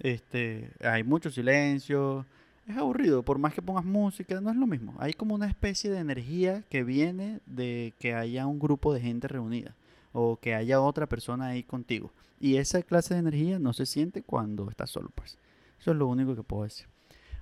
Este, 0.00 0.70
hay 0.80 1.04
mucho 1.04 1.30
silencio, 1.30 2.26
es 2.66 2.76
aburrido, 2.76 3.22
por 3.22 3.38
más 3.38 3.52
que 3.54 3.62
pongas 3.62 3.84
música, 3.84 4.40
no 4.40 4.50
es 4.50 4.56
lo 4.56 4.66
mismo. 4.66 4.94
Hay 4.98 5.12
como 5.12 5.34
una 5.34 5.46
especie 5.46 5.90
de 5.90 5.98
energía 5.98 6.62
que 6.70 6.82
viene 6.82 7.40
de 7.46 7.92
que 7.98 8.14
haya 8.14 8.46
un 8.46 8.58
grupo 8.58 8.94
de 8.94 9.00
gente 9.00 9.28
reunida 9.28 9.74
o 10.12 10.38
que 10.40 10.54
haya 10.54 10.80
otra 10.80 11.06
persona 11.06 11.48
ahí 11.48 11.62
contigo. 11.62 12.10
Y 12.40 12.56
esa 12.56 12.82
clase 12.82 13.14
de 13.14 13.20
energía 13.20 13.58
no 13.58 13.72
se 13.72 13.86
siente 13.86 14.22
cuando 14.22 14.70
estás 14.70 14.90
solo, 14.90 15.10
pues. 15.14 15.38
Eso 15.78 15.90
es 15.90 15.96
lo 15.96 16.06
único 16.06 16.34
que 16.34 16.42
puedo 16.42 16.64
decir. 16.64 16.86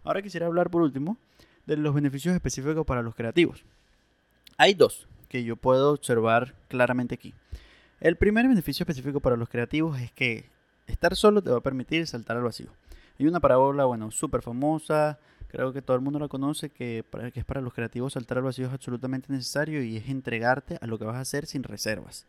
Ahora 0.05 0.23
quisiera 0.23 0.47
hablar 0.47 0.71
por 0.71 0.83
último 0.83 1.17
de 1.67 1.77
los 1.77 1.95
beneficios 1.95 2.35
específicos 2.35 2.85
para 2.85 3.03
los 3.03 3.15
creativos. 3.15 3.65
Hay 4.57 4.75
dos 4.75 5.07
que 5.29 5.45
yo 5.45 5.57
puedo 5.57 5.93
observar 5.93 6.55
claramente 6.69 7.15
aquí. 7.15 7.35
El 8.01 8.17
primer 8.17 8.49
beneficio 8.49 8.83
específico 8.83 9.21
para 9.21 9.37
los 9.37 9.49
creativos 9.49 10.01
es 10.01 10.11
que 10.11 10.47
estar 10.89 11.15
solo 11.15 11.41
te 11.43 11.51
va 11.51 11.59
a 11.59 11.63
permitir 11.63 12.07
saltar 12.09 12.37
al 12.37 12.43
vacío. 12.43 12.71
Hay 13.18 13.27
una 13.27 13.40
parábola, 13.40 13.85
bueno, 13.85 14.11
súper 14.11 14.42
famosa, 14.42 15.18
creo 15.48 15.72
que 15.72 15.83
todo 15.83 15.96
el 15.96 16.03
mundo 16.03 16.18
la 16.18 16.29
conoce, 16.29 16.70
que, 16.70 17.05
que 17.33 17.40
es 17.40 17.44
para 17.44 17.61
los 17.61 17.75
creativos 17.75 18.14
saltar 18.14 18.38
al 18.38 18.44
vacío 18.44 18.66
es 18.66 18.72
absolutamente 18.72 19.33
necesario 19.33 19.83
y 19.83 19.96
es 19.96 20.09
entregarte 20.09 20.79
a 20.81 20.87
lo 20.87 20.98
que 20.98 21.05
vas 21.05 21.16
a 21.16 21.20
hacer 21.20 21.46
sin 21.46 21.62
reservas. 21.62 22.27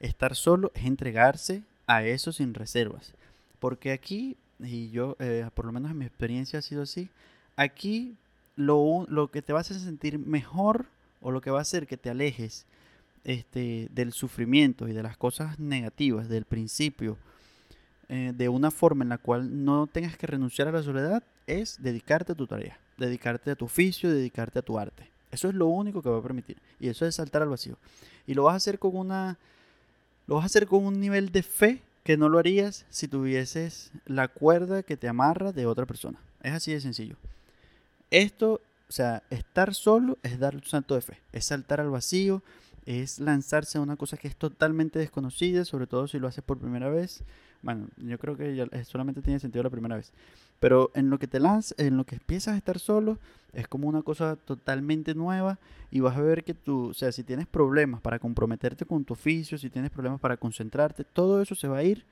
Estar 0.00 0.34
solo 0.34 0.72
es 0.74 0.84
entregarse 0.84 1.62
a 1.86 2.04
eso 2.04 2.32
sin 2.32 2.52
reservas. 2.52 3.14
Porque 3.60 3.92
aquí, 3.92 4.36
y 4.58 4.90
yo, 4.90 5.16
eh, 5.20 5.48
por 5.54 5.64
lo 5.66 5.72
menos 5.72 5.90
en 5.90 5.98
mi 5.98 6.04
experiencia 6.04 6.58
ha 6.58 6.62
sido 6.62 6.82
así, 6.82 7.08
aquí 7.56 8.16
lo, 8.56 9.06
lo 9.08 9.30
que 9.30 9.42
te 9.42 9.52
va 9.52 9.60
a 9.60 9.62
hacer 9.62 9.78
sentir 9.78 10.18
mejor 10.18 10.86
o 11.20 11.30
lo 11.30 11.40
que 11.40 11.50
va 11.50 11.60
a 11.60 11.62
hacer 11.62 11.86
que 11.86 11.96
te 11.96 12.10
alejes 12.10 12.66
este, 13.24 13.88
del 13.92 14.12
sufrimiento 14.12 14.88
y 14.88 14.92
de 14.92 15.02
las 15.02 15.16
cosas 15.16 15.58
negativas 15.58 16.28
del 16.28 16.44
principio 16.44 17.16
eh, 18.08 18.32
de 18.34 18.48
una 18.48 18.70
forma 18.70 19.04
en 19.04 19.08
la 19.08 19.18
cual 19.18 19.64
no 19.64 19.86
tengas 19.86 20.16
que 20.16 20.26
renunciar 20.26 20.68
a 20.68 20.72
la 20.72 20.82
soledad 20.82 21.22
es 21.46 21.82
dedicarte 21.82 22.32
a 22.32 22.34
tu 22.34 22.46
tarea, 22.46 22.78
dedicarte 22.96 23.50
a 23.50 23.56
tu 23.56 23.64
oficio, 23.64 24.10
dedicarte 24.10 24.58
a 24.58 24.62
tu 24.62 24.78
arte. 24.78 25.10
Eso 25.30 25.48
es 25.48 25.54
lo 25.54 25.66
único 25.66 26.00
que 26.00 26.08
va 26.08 26.18
a 26.18 26.22
permitir. 26.22 26.58
Y 26.78 26.88
eso 26.88 27.04
es 27.06 27.16
saltar 27.16 27.42
al 27.42 27.48
vacío. 27.48 27.76
Y 28.26 28.34
lo 28.34 28.44
vas 28.44 28.54
a 28.54 28.56
hacer 28.56 28.78
con 28.78 28.96
una. 28.96 29.36
Lo 30.26 30.36
vas 30.36 30.44
a 30.44 30.46
hacer 30.46 30.66
con 30.66 30.86
un 30.86 31.00
nivel 31.00 31.32
de 31.32 31.42
fe 31.42 31.82
que 32.04 32.16
no 32.16 32.28
lo 32.28 32.38
harías 32.38 32.86
si 32.90 33.08
tuvieses 33.08 33.90
la 34.06 34.28
cuerda 34.28 34.82
que 34.82 34.96
te 34.96 35.08
amarra 35.08 35.52
de 35.52 35.66
otra 35.66 35.86
persona. 35.86 36.20
Es 36.42 36.52
así 36.52 36.72
de 36.72 36.80
sencillo. 36.80 37.16
Esto, 38.10 38.60
o 38.88 38.92
sea, 38.92 39.22
estar 39.30 39.74
solo 39.74 40.18
es 40.22 40.38
dar 40.38 40.54
un 40.54 40.62
salto 40.62 40.94
de 40.94 41.00
fe. 41.00 41.18
Es 41.32 41.46
saltar 41.46 41.80
al 41.80 41.90
vacío, 41.90 42.42
es 42.86 43.18
lanzarse 43.18 43.78
a 43.78 43.80
una 43.80 43.96
cosa 43.96 44.16
que 44.16 44.28
es 44.28 44.36
totalmente 44.36 44.98
desconocida, 44.98 45.64
sobre 45.64 45.86
todo 45.86 46.06
si 46.06 46.18
lo 46.18 46.28
haces 46.28 46.44
por 46.44 46.58
primera 46.58 46.90
vez. 46.90 47.24
Bueno, 47.64 47.88
yo 47.96 48.18
creo 48.18 48.36
que 48.36 48.54
ya 48.54 48.66
solamente 48.84 49.22
tiene 49.22 49.40
sentido 49.40 49.62
la 49.62 49.70
primera 49.70 49.96
vez. 49.96 50.12
Pero 50.60 50.90
en 50.94 51.08
lo 51.08 51.18
que 51.18 51.26
te 51.26 51.40
lanzas, 51.40 51.74
en 51.78 51.96
lo 51.96 52.04
que 52.04 52.16
empiezas 52.16 52.54
a 52.54 52.56
estar 52.58 52.78
solo, 52.78 53.18
es 53.54 53.66
como 53.66 53.88
una 53.88 54.02
cosa 54.02 54.36
totalmente 54.36 55.14
nueva 55.14 55.58
y 55.90 56.00
vas 56.00 56.16
a 56.16 56.20
ver 56.20 56.44
que 56.44 56.52
tú, 56.52 56.90
o 56.90 56.94
sea, 56.94 57.10
si 57.10 57.24
tienes 57.24 57.46
problemas 57.46 58.02
para 58.02 58.18
comprometerte 58.18 58.84
con 58.84 59.04
tu 59.04 59.14
oficio, 59.14 59.56
si 59.56 59.70
tienes 59.70 59.90
problemas 59.90 60.20
para 60.20 60.36
concentrarte, 60.36 61.04
todo 61.04 61.40
eso 61.40 61.54
se 61.54 61.66
va 61.66 61.78
a 61.78 61.82
ir 61.82 62.04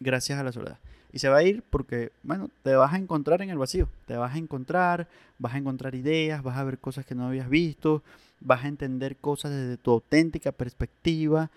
gracias 0.00 0.40
a 0.40 0.44
la 0.44 0.50
soledad. 0.50 0.78
Y 1.12 1.20
se 1.20 1.28
va 1.28 1.38
a 1.38 1.42
ir 1.44 1.62
porque, 1.70 2.10
bueno, 2.24 2.50
te 2.64 2.74
vas 2.74 2.92
a 2.92 2.98
encontrar 2.98 3.42
en 3.42 3.50
el 3.50 3.58
vacío. 3.58 3.88
Te 4.06 4.16
vas 4.16 4.34
a 4.34 4.38
encontrar, 4.38 5.08
vas 5.38 5.54
a 5.54 5.58
encontrar 5.58 5.94
ideas, 5.94 6.42
vas 6.42 6.56
a 6.56 6.64
ver 6.64 6.78
cosas 6.78 7.06
que 7.06 7.14
no 7.14 7.28
habías 7.28 7.48
visto, 7.48 8.02
vas 8.40 8.64
a 8.64 8.68
entender 8.68 9.16
cosas 9.16 9.52
desde 9.52 9.76
tu 9.76 9.92
auténtica 9.92 10.50
perspectiva, 10.50 11.50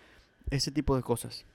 ese 0.50 0.72
tipo 0.72 0.96
de 0.96 1.02
cosas. 1.02 1.46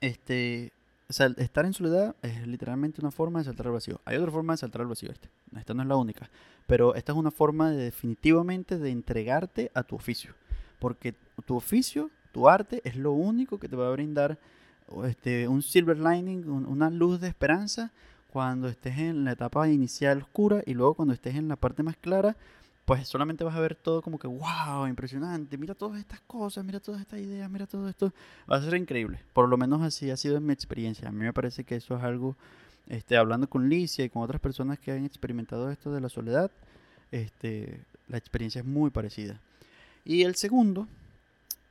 Este, 0.00 0.72
sea, 1.12 1.26
estar 1.36 1.66
en 1.66 1.72
soledad 1.72 2.16
es 2.22 2.46
literalmente 2.46 3.00
una 3.00 3.10
forma 3.10 3.40
de 3.40 3.46
saltar 3.46 3.66
al 3.66 3.72
vacío. 3.72 4.00
Hay 4.04 4.16
otra 4.16 4.32
forma 4.32 4.54
de 4.54 4.58
saltar 4.58 4.82
al 4.82 4.88
vacío 4.88 5.10
este. 5.10 5.28
Esta 5.56 5.74
no 5.74 5.82
es 5.82 5.88
la 5.88 5.96
única. 5.96 6.30
Pero 6.66 6.94
esta 6.94 7.12
es 7.12 7.18
una 7.18 7.30
forma 7.30 7.70
de 7.70 7.84
definitivamente 7.84 8.78
de 8.78 8.90
entregarte 8.90 9.70
a 9.74 9.82
tu 9.82 9.96
oficio. 9.96 10.34
Porque 10.78 11.14
tu 11.46 11.56
oficio, 11.56 12.10
tu 12.32 12.48
arte, 12.48 12.80
es 12.84 12.96
lo 12.96 13.12
único 13.12 13.58
que 13.58 13.68
te 13.68 13.76
va 13.76 13.88
a 13.88 13.92
brindar 13.92 14.38
este, 15.04 15.48
un 15.48 15.62
silver 15.62 15.98
lining, 15.98 16.48
una 16.48 16.90
luz 16.90 17.20
de 17.20 17.28
esperanza 17.28 17.92
cuando 18.30 18.68
estés 18.68 18.98
en 18.98 19.24
la 19.24 19.32
etapa 19.32 19.68
inicial 19.68 20.18
oscura 20.18 20.62
y 20.66 20.74
luego 20.74 20.94
cuando 20.94 21.14
estés 21.14 21.36
en 21.36 21.48
la 21.48 21.56
parte 21.56 21.82
más 21.82 21.96
clara, 21.96 22.36
pues 22.84 23.08
solamente 23.08 23.44
vas 23.44 23.54
a 23.54 23.60
ver 23.60 23.74
todo 23.74 24.02
como 24.02 24.18
que, 24.18 24.26
wow, 24.26 24.86
impresionante, 24.86 25.56
mira 25.56 25.74
todas 25.74 25.98
estas 25.98 26.20
cosas, 26.20 26.64
mira 26.64 26.80
todas 26.80 27.00
estas 27.00 27.20
ideas, 27.20 27.50
mira 27.50 27.66
todo 27.66 27.88
esto, 27.88 28.12
va 28.50 28.56
a 28.56 28.62
ser 28.62 28.74
increíble. 28.74 29.20
Por 29.32 29.48
lo 29.48 29.56
menos 29.56 29.82
así 29.82 30.10
ha 30.10 30.16
sido 30.16 30.36
en 30.36 30.46
mi 30.46 30.52
experiencia. 30.52 31.08
A 31.08 31.12
mí 31.12 31.20
me 31.20 31.32
parece 31.32 31.64
que 31.64 31.76
eso 31.76 31.96
es 31.96 32.02
algo, 32.02 32.36
este, 32.86 33.16
hablando 33.16 33.48
con 33.48 33.68
Licia 33.68 34.04
y 34.04 34.10
con 34.10 34.22
otras 34.22 34.40
personas 34.40 34.78
que 34.78 34.92
han 34.92 35.04
experimentado 35.04 35.70
esto 35.70 35.92
de 35.92 36.00
la 36.00 36.10
soledad, 36.10 36.50
este, 37.10 37.84
la 38.08 38.18
experiencia 38.18 38.60
es 38.60 38.66
muy 38.66 38.90
parecida. 38.90 39.40
Y 40.04 40.22
el 40.22 40.34
segundo 40.34 40.86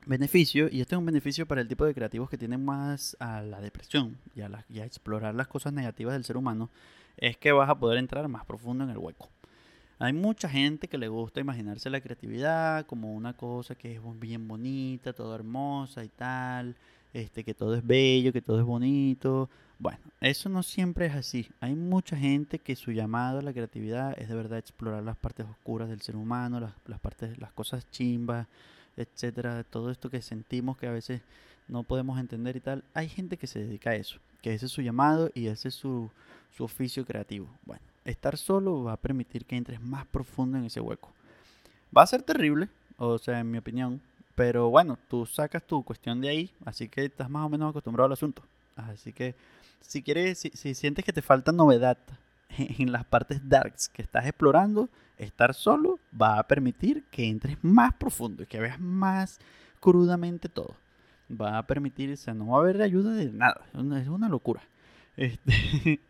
beneficio, 0.06 0.68
y 0.70 0.80
este 0.80 0.96
es 0.96 0.98
un 0.98 1.06
beneficio 1.06 1.46
para 1.46 1.60
el 1.60 1.68
tipo 1.68 1.84
de 1.84 1.94
creativos 1.94 2.28
que 2.28 2.38
tienen 2.38 2.64
más 2.64 3.16
a 3.20 3.40
la 3.40 3.60
depresión 3.60 4.18
y 4.34 4.40
a, 4.40 4.64
y 4.68 4.80
a 4.80 4.84
explorar 4.84 5.34
las 5.34 5.46
cosas 5.46 5.72
negativas 5.72 6.14
del 6.14 6.24
ser 6.24 6.36
humano, 6.36 6.70
es 7.16 7.36
que 7.36 7.52
vas 7.52 7.70
a 7.70 7.76
poder 7.76 7.98
entrar 7.98 8.26
más 8.26 8.44
profundo 8.44 8.82
en 8.82 8.90
el 8.90 8.98
hueco. 8.98 9.28
Hay 9.98 10.12
mucha 10.12 10.48
gente 10.48 10.88
que 10.88 10.98
le 10.98 11.08
gusta 11.08 11.40
imaginarse 11.40 11.88
la 11.88 12.00
creatividad 12.00 12.84
como 12.86 13.14
una 13.14 13.36
cosa 13.36 13.74
que 13.74 13.94
es 13.94 14.00
bien 14.18 14.48
bonita, 14.48 15.12
todo 15.12 15.34
hermosa 15.34 16.04
y 16.04 16.08
tal, 16.08 16.76
este, 17.12 17.44
que 17.44 17.54
todo 17.54 17.74
es 17.76 17.86
bello, 17.86 18.32
que 18.32 18.42
todo 18.42 18.58
es 18.58 18.64
bonito. 18.64 19.48
Bueno, 19.78 19.98
eso 20.20 20.48
no 20.48 20.62
siempre 20.62 21.06
es 21.06 21.14
así. 21.14 21.48
Hay 21.60 21.74
mucha 21.74 22.16
gente 22.16 22.58
que 22.58 22.74
su 22.74 22.90
llamado 22.90 23.38
a 23.38 23.42
la 23.42 23.52
creatividad 23.52 24.18
es 24.18 24.28
de 24.28 24.34
verdad 24.34 24.58
explorar 24.58 25.02
las 25.02 25.16
partes 25.16 25.46
oscuras 25.46 25.88
del 25.88 26.00
ser 26.00 26.16
humano, 26.16 26.60
las, 26.60 27.00
partes, 27.00 27.38
las 27.38 27.52
cosas 27.52 27.88
chimbas, 27.90 28.48
etcétera, 28.96 29.64
todo 29.64 29.90
esto 29.90 30.10
que 30.10 30.22
sentimos 30.22 30.76
que 30.76 30.86
a 30.86 30.92
veces 30.92 31.22
no 31.68 31.82
podemos 31.82 32.18
entender 32.18 32.56
y 32.56 32.60
tal, 32.60 32.84
hay 32.94 33.08
gente 33.08 33.36
que 33.36 33.46
se 33.46 33.60
dedica 33.60 33.90
a 33.90 33.96
eso, 33.96 34.18
que 34.42 34.54
ese 34.54 34.66
es 34.66 34.72
su 34.72 34.82
llamado 34.82 35.30
y 35.34 35.46
ese 35.46 35.68
es 35.68 35.74
su, 35.74 36.10
su 36.50 36.64
oficio 36.64 37.04
creativo. 37.04 37.48
Bueno, 37.64 37.82
estar 38.04 38.36
solo 38.36 38.84
va 38.84 38.92
a 38.92 39.00
permitir 39.00 39.44
que 39.44 39.56
entres 39.56 39.80
más 39.80 40.06
profundo 40.06 40.58
en 40.58 40.64
ese 40.64 40.80
hueco. 40.80 41.12
Va 41.96 42.02
a 42.02 42.06
ser 42.06 42.22
terrible, 42.22 42.68
o 42.98 43.18
sea, 43.18 43.40
en 43.40 43.50
mi 43.50 43.58
opinión, 43.58 44.00
pero 44.34 44.68
bueno, 44.70 44.98
tú 45.08 45.26
sacas 45.26 45.66
tu 45.66 45.82
cuestión 45.84 46.20
de 46.20 46.28
ahí, 46.28 46.50
así 46.64 46.88
que 46.88 47.04
estás 47.04 47.30
más 47.30 47.46
o 47.46 47.48
menos 47.48 47.70
acostumbrado 47.70 48.06
al 48.06 48.12
asunto. 48.12 48.42
Así 48.76 49.12
que 49.12 49.34
si 49.80 50.02
quieres, 50.02 50.38
si, 50.38 50.50
si 50.50 50.74
sientes 50.74 51.04
que 51.04 51.12
te 51.12 51.22
falta 51.22 51.52
novedad 51.52 51.98
en 52.58 52.92
las 52.92 53.04
partes 53.04 53.48
darks 53.48 53.88
que 53.88 54.02
estás 54.02 54.26
explorando, 54.26 54.88
estar 55.18 55.54
solo 55.54 55.98
va 56.20 56.38
a 56.38 56.46
permitir 56.46 57.04
que 57.10 57.28
entres 57.28 57.56
más 57.62 57.94
profundo 57.94 58.42
y 58.42 58.46
que 58.46 58.60
veas 58.60 58.80
más 58.80 59.38
crudamente 59.80 60.48
todo. 60.48 60.74
Va 61.30 61.58
a 61.58 61.66
permitir, 61.66 62.12
o 62.12 62.16
sea, 62.16 62.34
no 62.34 62.48
va 62.48 62.58
a 62.58 62.60
haber 62.60 62.82
ayuda 62.82 63.12
de 63.12 63.30
nada. 63.32 63.66
Es 63.72 64.08
una 64.08 64.28
locura. 64.28 64.62
Este, 65.16 66.00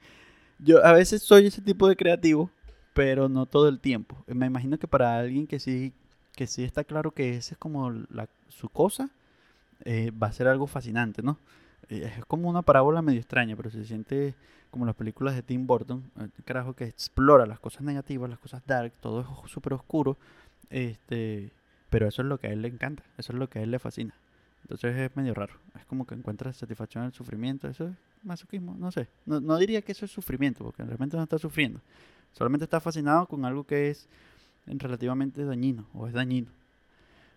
yo 0.58 0.84
a 0.84 0.92
veces 0.92 1.22
soy 1.22 1.46
ese 1.46 1.62
tipo 1.62 1.88
de 1.88 1.96
creativo, 1.96 2.50
pero 2.92 3.28
no 3.28 3.46
todo 3.46 3.68
el 3.68 3.80
tiempo. 3.80 4.16
Me 4.26 4.46
imagino 4.46 4.78
que 4.78 4.88
para 4.88 5.18
alguien 5.18 5.46
que 5.46 5.58
sí, 5.58 5.92
que 6.34 6.46
sí 6.46 6.64
está 6.64 6.84
claro 6.84 7.10
que 7.10 7.36
esa 7.36 7.54
es 7.54 7.58
como 7.58 7.90
la, 7.90 8.28
su 8.48 8.68
cosa, 8.68 9.10
eh, 9.84 10.10
va 10.10 10.28
a 10.28 10.32
ser 10.32 10.48
algo 10.48 10.66
fascinante, 10.66 11.22
¿no? 11.22 11.38
Eh, 11.88 12.12
es 12.18 12.24
como 12.24 12.48
una 12.48 12.62
parábola 12.62 13.02
medio 13.02 13.20
extraña, 13.20 13.56
pero 13.56 13.70
se 13.70 13.84
siente 13.84 14.34
como 14.70 14.86
las 14.86 14.96
películas 14.96 15.34
de 15.34 15.42
Tim 15.42 15.66
Burton, 15.66 16.10
el 16.18 16.44
carajo 16.44 16.74
que 16.74 16.84
explora 16.84 17.46
las 17.46 17.60
cosas 17.60 17.82
negativas, 17.82 18.28
las 18.28 18.38
cosas 18.38 18.62
dark, 18.66 18.92
todo 19.00 19.20
es 19.20 19.50
súper 19.50 19.74
oscuro, 19.74 20.16
este, 20.70 21.52
pero 21.90 22.08
eso 22.08 22.22
es 22.22 22.28
lo 22.28 22.38
que 22.38 22.48
a 22.48 22.50
él 22.50 22.62
le 22.62 22.68
encanta, 22.68 23.04
eso 23.16 23.32
es 23.32 23.38
lo 23.38 23.48
que 23.48 23.60
a 23.60 23.62
él 23.62 23.70
le 23.70 23.78
fascina. 23.78 24.14
Entonces 24.62 24.96
es 24.96 25.16
medio 25.16 25.34
raro, 25.34 25.54
es 25.78 25.84
como 25.86 26.06
que 26.06 26.14
encuentra 26.14 26.52
satisfacción 26.52 27.04
en 27.04 27.08
el 27.08 27.12
sufrimiento, 27.12 27.68
eso 27.68 27.86
es 27.86 27.94
masoquismo, 28.24 28.74
no 28.78 28.90
sé, 28.90 29.08
no, 29.26 29.40
no 29.40 29.56
diría 29.58 29.82
que 29.82 29.92
eso 29.92 30.04
es 30.04 30.10
sufrimiento, 30.10 30.64
porque 30.64 30.82
realmente 30.82 31.16
no 31.16 31.22
está 31.22 31.38
sufriendo, 31.38 31.80
solamente 32.32 32.64
está 32.64 32.80
fascinado 32.80 33.26
con 33.26 33.44
algo 33.44 33.64
que 33.64 33.90
es 33.90 34.08
relativamente 34.66 35.44
dañino, 35.44 35.86
o 35.94 36.06
es 36.06 36.12
dañino. 36.12 36.48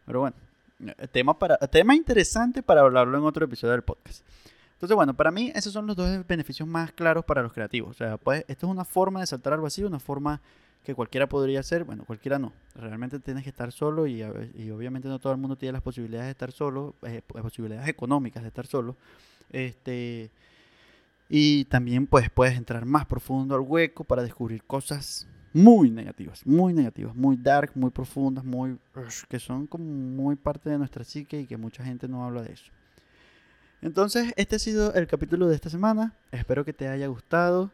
Pero 0.06 0.22
bueno, 0.22 0.36
eh, 0.80 1.08
tema, 1.12 1.38
para, 1.38 1.58
tema 1.58 1.96
interesante 1.96 2.64
para 2.64 2.82
hablarlo 2.82 3.18
en 3.18 3.24
otro 3.24 3.46
episodio 3.46 3.74
del 3.74 3.84
podcast. 3.84 4.24
Entonces, 4.74 4.96
bueno, 4.96 5.16
para 5.16 5.32
mí 5.32 5.52
esos 5.56 5.74
son 5.74 5.88
los 5.88 5.96
dos 5.96 6.26
beneficios 6.28 6.68
más 6.68 6.92
claros 6.92 7.26
para 7.26 7.42
los 7.42 7.52
creativos. 7.52 7.92
O 7.92 7.94
sea, 7.94 8.18
pues 8.18 8.46
esto 8.48 8.68
es 8.68 8.72
una 8.72 8.86
forma 8.86 9.22
de 9.22 9.28
saltar 9.28 9.54
al 9.54 9.62
vacío, 9.62 9.88
una 9.88 10.00
forma 10.00 10.40
que 10.84 10.94
cualquiera 10.94 11.28
podría 11.28 11.60
hacer, 11.60 11.84
bueno, 11.84 12.06
cualquiera 12.06 12.38
no. 12.38 12.54
Realmente 12.76 13.20
tienes 13.20 13.44
que 13.44 13.50
estar 13.50 13.72
solo 13.72 14.06
y, 14.06 14.22
obviamente 14.24 15.08
no 15.10 15.20
todo 15.20 15.34
el 15.34 15.40
mundo 15.40 15.58
tiene 15.58 15.74
las 15.74 15.82
posibilidades 15.82 16.28
de 16.28 16.32
estar 16.32 16.52
solo, 16.52 16.96
eh, 17.02 17.22
posibilidades 17.24 17.90
económicas 17.90 18.44
de 18.44 18.50
estar 18.50 18.68
solo. 18.68 18.96
Este, 19.50 20.30
Y 21.30 21.66
también 21.66 22.08
pues 22.08 22.30
puedes 22.30 22.58
entrar 22.58 22.86
más 22.86 23.06
profundo 23.06 23.56
al 23.56 23.62
hueco 23.62 24.04
para 24.04 24.24
descubrir 24.24 24.64
cosas 24.64 25.28
muy 25.54 25.90
negativas, 25.90 26.46
muy 26.46 26.74
negativas, 26.74 27.16
muy 27.16 27.36
dark, 27.36 27.72
muy 27.76 27.90
profundas, 27.90 28.46
muy 28.46 28.78
que 29.28 29.40
son 29.40 29.68
como 29.68 29.86
muy 29.86 30.36
parte 30.36 30.70
de 30.70 30.78
nuestra 30.78 31.04
psique 31.04 31.42
y 31.42 31.48
que 31.48 31.58
mucha 31.58 31.84
gente 31.84 32.08
no 32.08 32.24
habla 32.24 32.44
de 32.44 32.54
eso. 32.54 32.72
Entonces, 33.82 34.34
este 34.38 34.56
ha 34.56 34.60
sido 34.60 34.94
el 34.94 35.08
capítulo 35.08 35.48
de 35.48 35.56
esta 35.56 35.70
semana. 35.70 36.14
Espero 36.32 36.66
que 36.66 36.74
te 36.74 36.88
haya 36.88 37.08
gustado. 37.08 37.72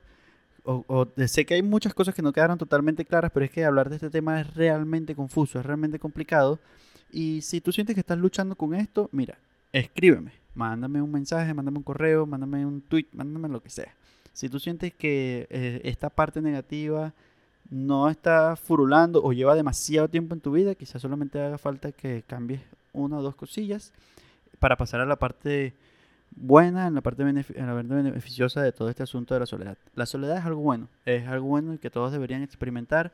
O, 0.66 1.08
sé 1.28 1.46
que 1.46 1.56
hay 1.56 1.62
muchas 1.62 1.94
cosas 1.94 2.16
que 2.16 2.22
no 2.22 2.32
quedaron 2.32 2.58
totalmente 2.58 3.04
claras, 3.04 3.32
pero 3.34 3.46
es 3.46 3.52
que 3.52 3.66
hablar 3.66 3.90
de 3.90 3.98
este 3.98 4.10
tema 4.10 4.40
es 4.40 4.54
realmente 4.54 5.14
confuso, 5.14 5.60
es 5.60 5.66
realmente 5.66 6.00
complicado. 6.00 6.60
Y 7.12 7.42
si 7.42 7.60
tú 7.60 7.72
sientes 7.72 7.96
que 7.96 8.00
estás 8.00 8.18
luchando 8.18 8.56
con 8.56 8.74
esto, 8.74 9.10
mira, 9.12 9.38
escríbeme, 9.74 10.32
mándame 10.56 11.02
un 11.02 11.12
mensaje, 11.12 11.54
mándame 11.54 11.78
un 11.78 11.84
correo, 11.84 12.26
mándame 12.26 12.66
un 12.66 12.82
tweet, 12.82 13.08
mándame 13.14 13.50
lo 13.50 13.62
que 13.62 13.70
sea. 13.70 13.94
Si 14.34 14.50
tú 14.50 14.60
sientes 14.60 14.94
que 14.94 15.48
eh, 15.50 15.82
esta 15.84 16.10
parte 16.10 16.42
negativa 16.42 17.14
no 17.70 18.10
está 18.10 18.56
furulando 18.56 19.24
o 19.24 19.34
lleva 19.34 19.56
demasiado 19.56 20.08
tiempo 20.10 20.34
en 20.34 20.42
tu 20.42 20.52
vida, 20.52 20.76
quizás 20.76 21.02
solamente 21.02 21.42
haga 21.42 21.58
falta 21.58 21.92
que 21.92 22.24
cambies 22.28 22.62
una 22.94 23.18
o 23.18 23.22
dos 23.22 23.36
cosillas 23.36 23.92
para 24.60 24.78
pasar 24.78 25.02
a 25.02 25.06
la 25.06 25.18
parte 25.18 25.74
buena, 26.36 26.88
en 26.88 26.96
la 26.96 27.02
parte, 27.02 27.24
en 27.24 27.36
la 27.36 27.74
parte 27.74 27.94
beneficiosa 27.94 28.62
de 28.62 28.72
todo 28.72 28.90
este 28.90 29.04
asunto 29.04 29.34
de 29.34 29.42
la 29.42 29.46
soledad. 29.46 29.78
La 29.96 30.06
soledad 30.06 30.38
es 30.38 30.46
algo 30.46 30.62
bueno, 30.62 30.90
es 31.06 31.28
algo 31.28 31.48
bueno 31.48 31.78
que 31.80 31.90
todos 31.90 32.12
deberían 32.12 32.44
experimentar, 32.44 33.12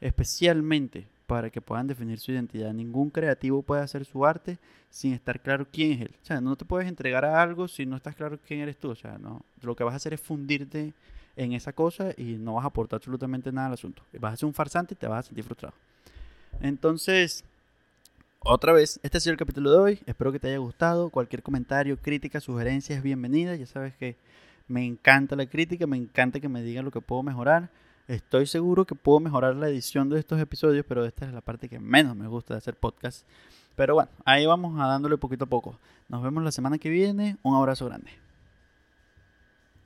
especialmente 0.00 1.06
para 1.26 1.50
que 1.50 1.60
puedan 1.60 1.86
definir 1.86 2.18
su 2.18 2.32
identidad. 2.32 2.72
Ningún 2.74 3.10
creativo 3.10 3.62
puede 3.62 3.82
hacer 3.82 4.04
su 4.04 4.26
arte 4.26 4.58
sin 4.90 5.14
estar 5.14 5.40
claro 5.40 5.66
quién 5.72 5.92
es 5.92 6.00
él. 6.02 6.14
O 6.22 6.24
sea, 6.26 6.40
no 6.40 6.56
te 6.56 6.64
puedes 6.64 6.88
entregar 6.88 7.24
a 7.24 7.40
algo 7.40 7.68
si 7.68 7.86
no 7.86 7.96
estás 7.96 8.14
claro 8.14 8.38
quién 8.46 8.60
eres 8.60 8.76
tú. 8.76 8.90
O 8.90 8.94
sea, 8.94 9.16
no, 9.18 9.42
lo 9.62 9.74
que 9.74 9.84
vas 9.84 9.94
a 9.94 9.96
hacer 9.96 10.12
es 10.12 10.20
fundirte 10.20 10.92
en 11.36 11.52
esa 11.52 11.72
cosa 11.72 12.10
y 12.16 12.36
no 12.36 12.54
vas 12.54 12.64
a 12.64 12.68
aportar 12.68 12.98
absolutamente 12.98 13.50
nada 13.50 13.68
al 13.68 13.72
asunto. 13.74 14.02
Vas 14.18 14.34
a 14.34 14.36
ser 14.36 14.46
un 14.46 14.54
farsante 14.54 14.94
y 14.94 14.96
te 14.96 15.06
vas 15.06 15.20
a 15.20 15.28
sentir 15.28 15.44
frustrado. 15.44 15.74
Entonces, 16.60 17.44
otra 18.44 18.72
vez, 18.72 19.00
este 19.02 19.18
ha 19.18 19.20
sido 19.20 19.32
el 19.32 19.38
capítulo 19.38 19.70
de 19.70 19.78
hoy. 19.78 20.00
Espero 20.06 20.32
que 20.32 20.38
te 20.38 20.48
haya 20.48 20.58
gustado. 20.58 21.10
Cualquier 21.10 21.42
comentario, 21.42 21.96
crítica, 21.96 22.40
sugerencia 22.40 22.96
es 22.96 23.02
bienvenida. 23.02 23.54
Ya 23.56 23.66
sabes 23.66 23.94
que 23.94 24.16
me 24.68 24.84
encanta 24.84 25.36
la 25.36 25.46
crítica, 25.46 25.86
me 25.86 25.96
encanta 25.96 26.40
que 26.40 26.48
me 26.48 26.62
digan 26.62 26.84
lo 26.84 26.90
que 26.90 27.00
puedo 27.00 27.22
mejorar. 27.22 27.70
Estoy 28.08 28.46
seguro 28.46 28.84
que 28.84 28.94
puedo 28.94 29.20
mejorar 29.20 29.54
la 29.54 29.68
edición 29.68 30.08
de 30.08 30.18
estos 30.18 30.40
episodios, 30.40 30.84
pero 30.88 31.04
esta 31.04 31.26
es 31.26 31.32
la 31.32 31.40
parte 31.40 31.68
que 31.68 31.78
menos 31.78 32.16
me 32.16 32.26
gusta 32.26 32.54
de 32.54 32.58
hacer 32.58 32.74
podcast. 32.74 33.26
Pero 33.76 33.94
bueno, 33.94 34.10
ahí 34.24 34.44
vamos 34.44 34.78
a 34.80 34.86
dándole 34.86 35.16
poquito 35.18 35.44
a 35.44 35.48
poco. 35.48 35.78
Nos 36.08 36.22
vemos 36.22 36.42
la 36.42 36.52
semana 36.52 36.78
que 36.78 36.90
viene. 36.90 37.36
Un 37.42 37.54
abrazo 37.54 37.86
grande. 37.86 38.10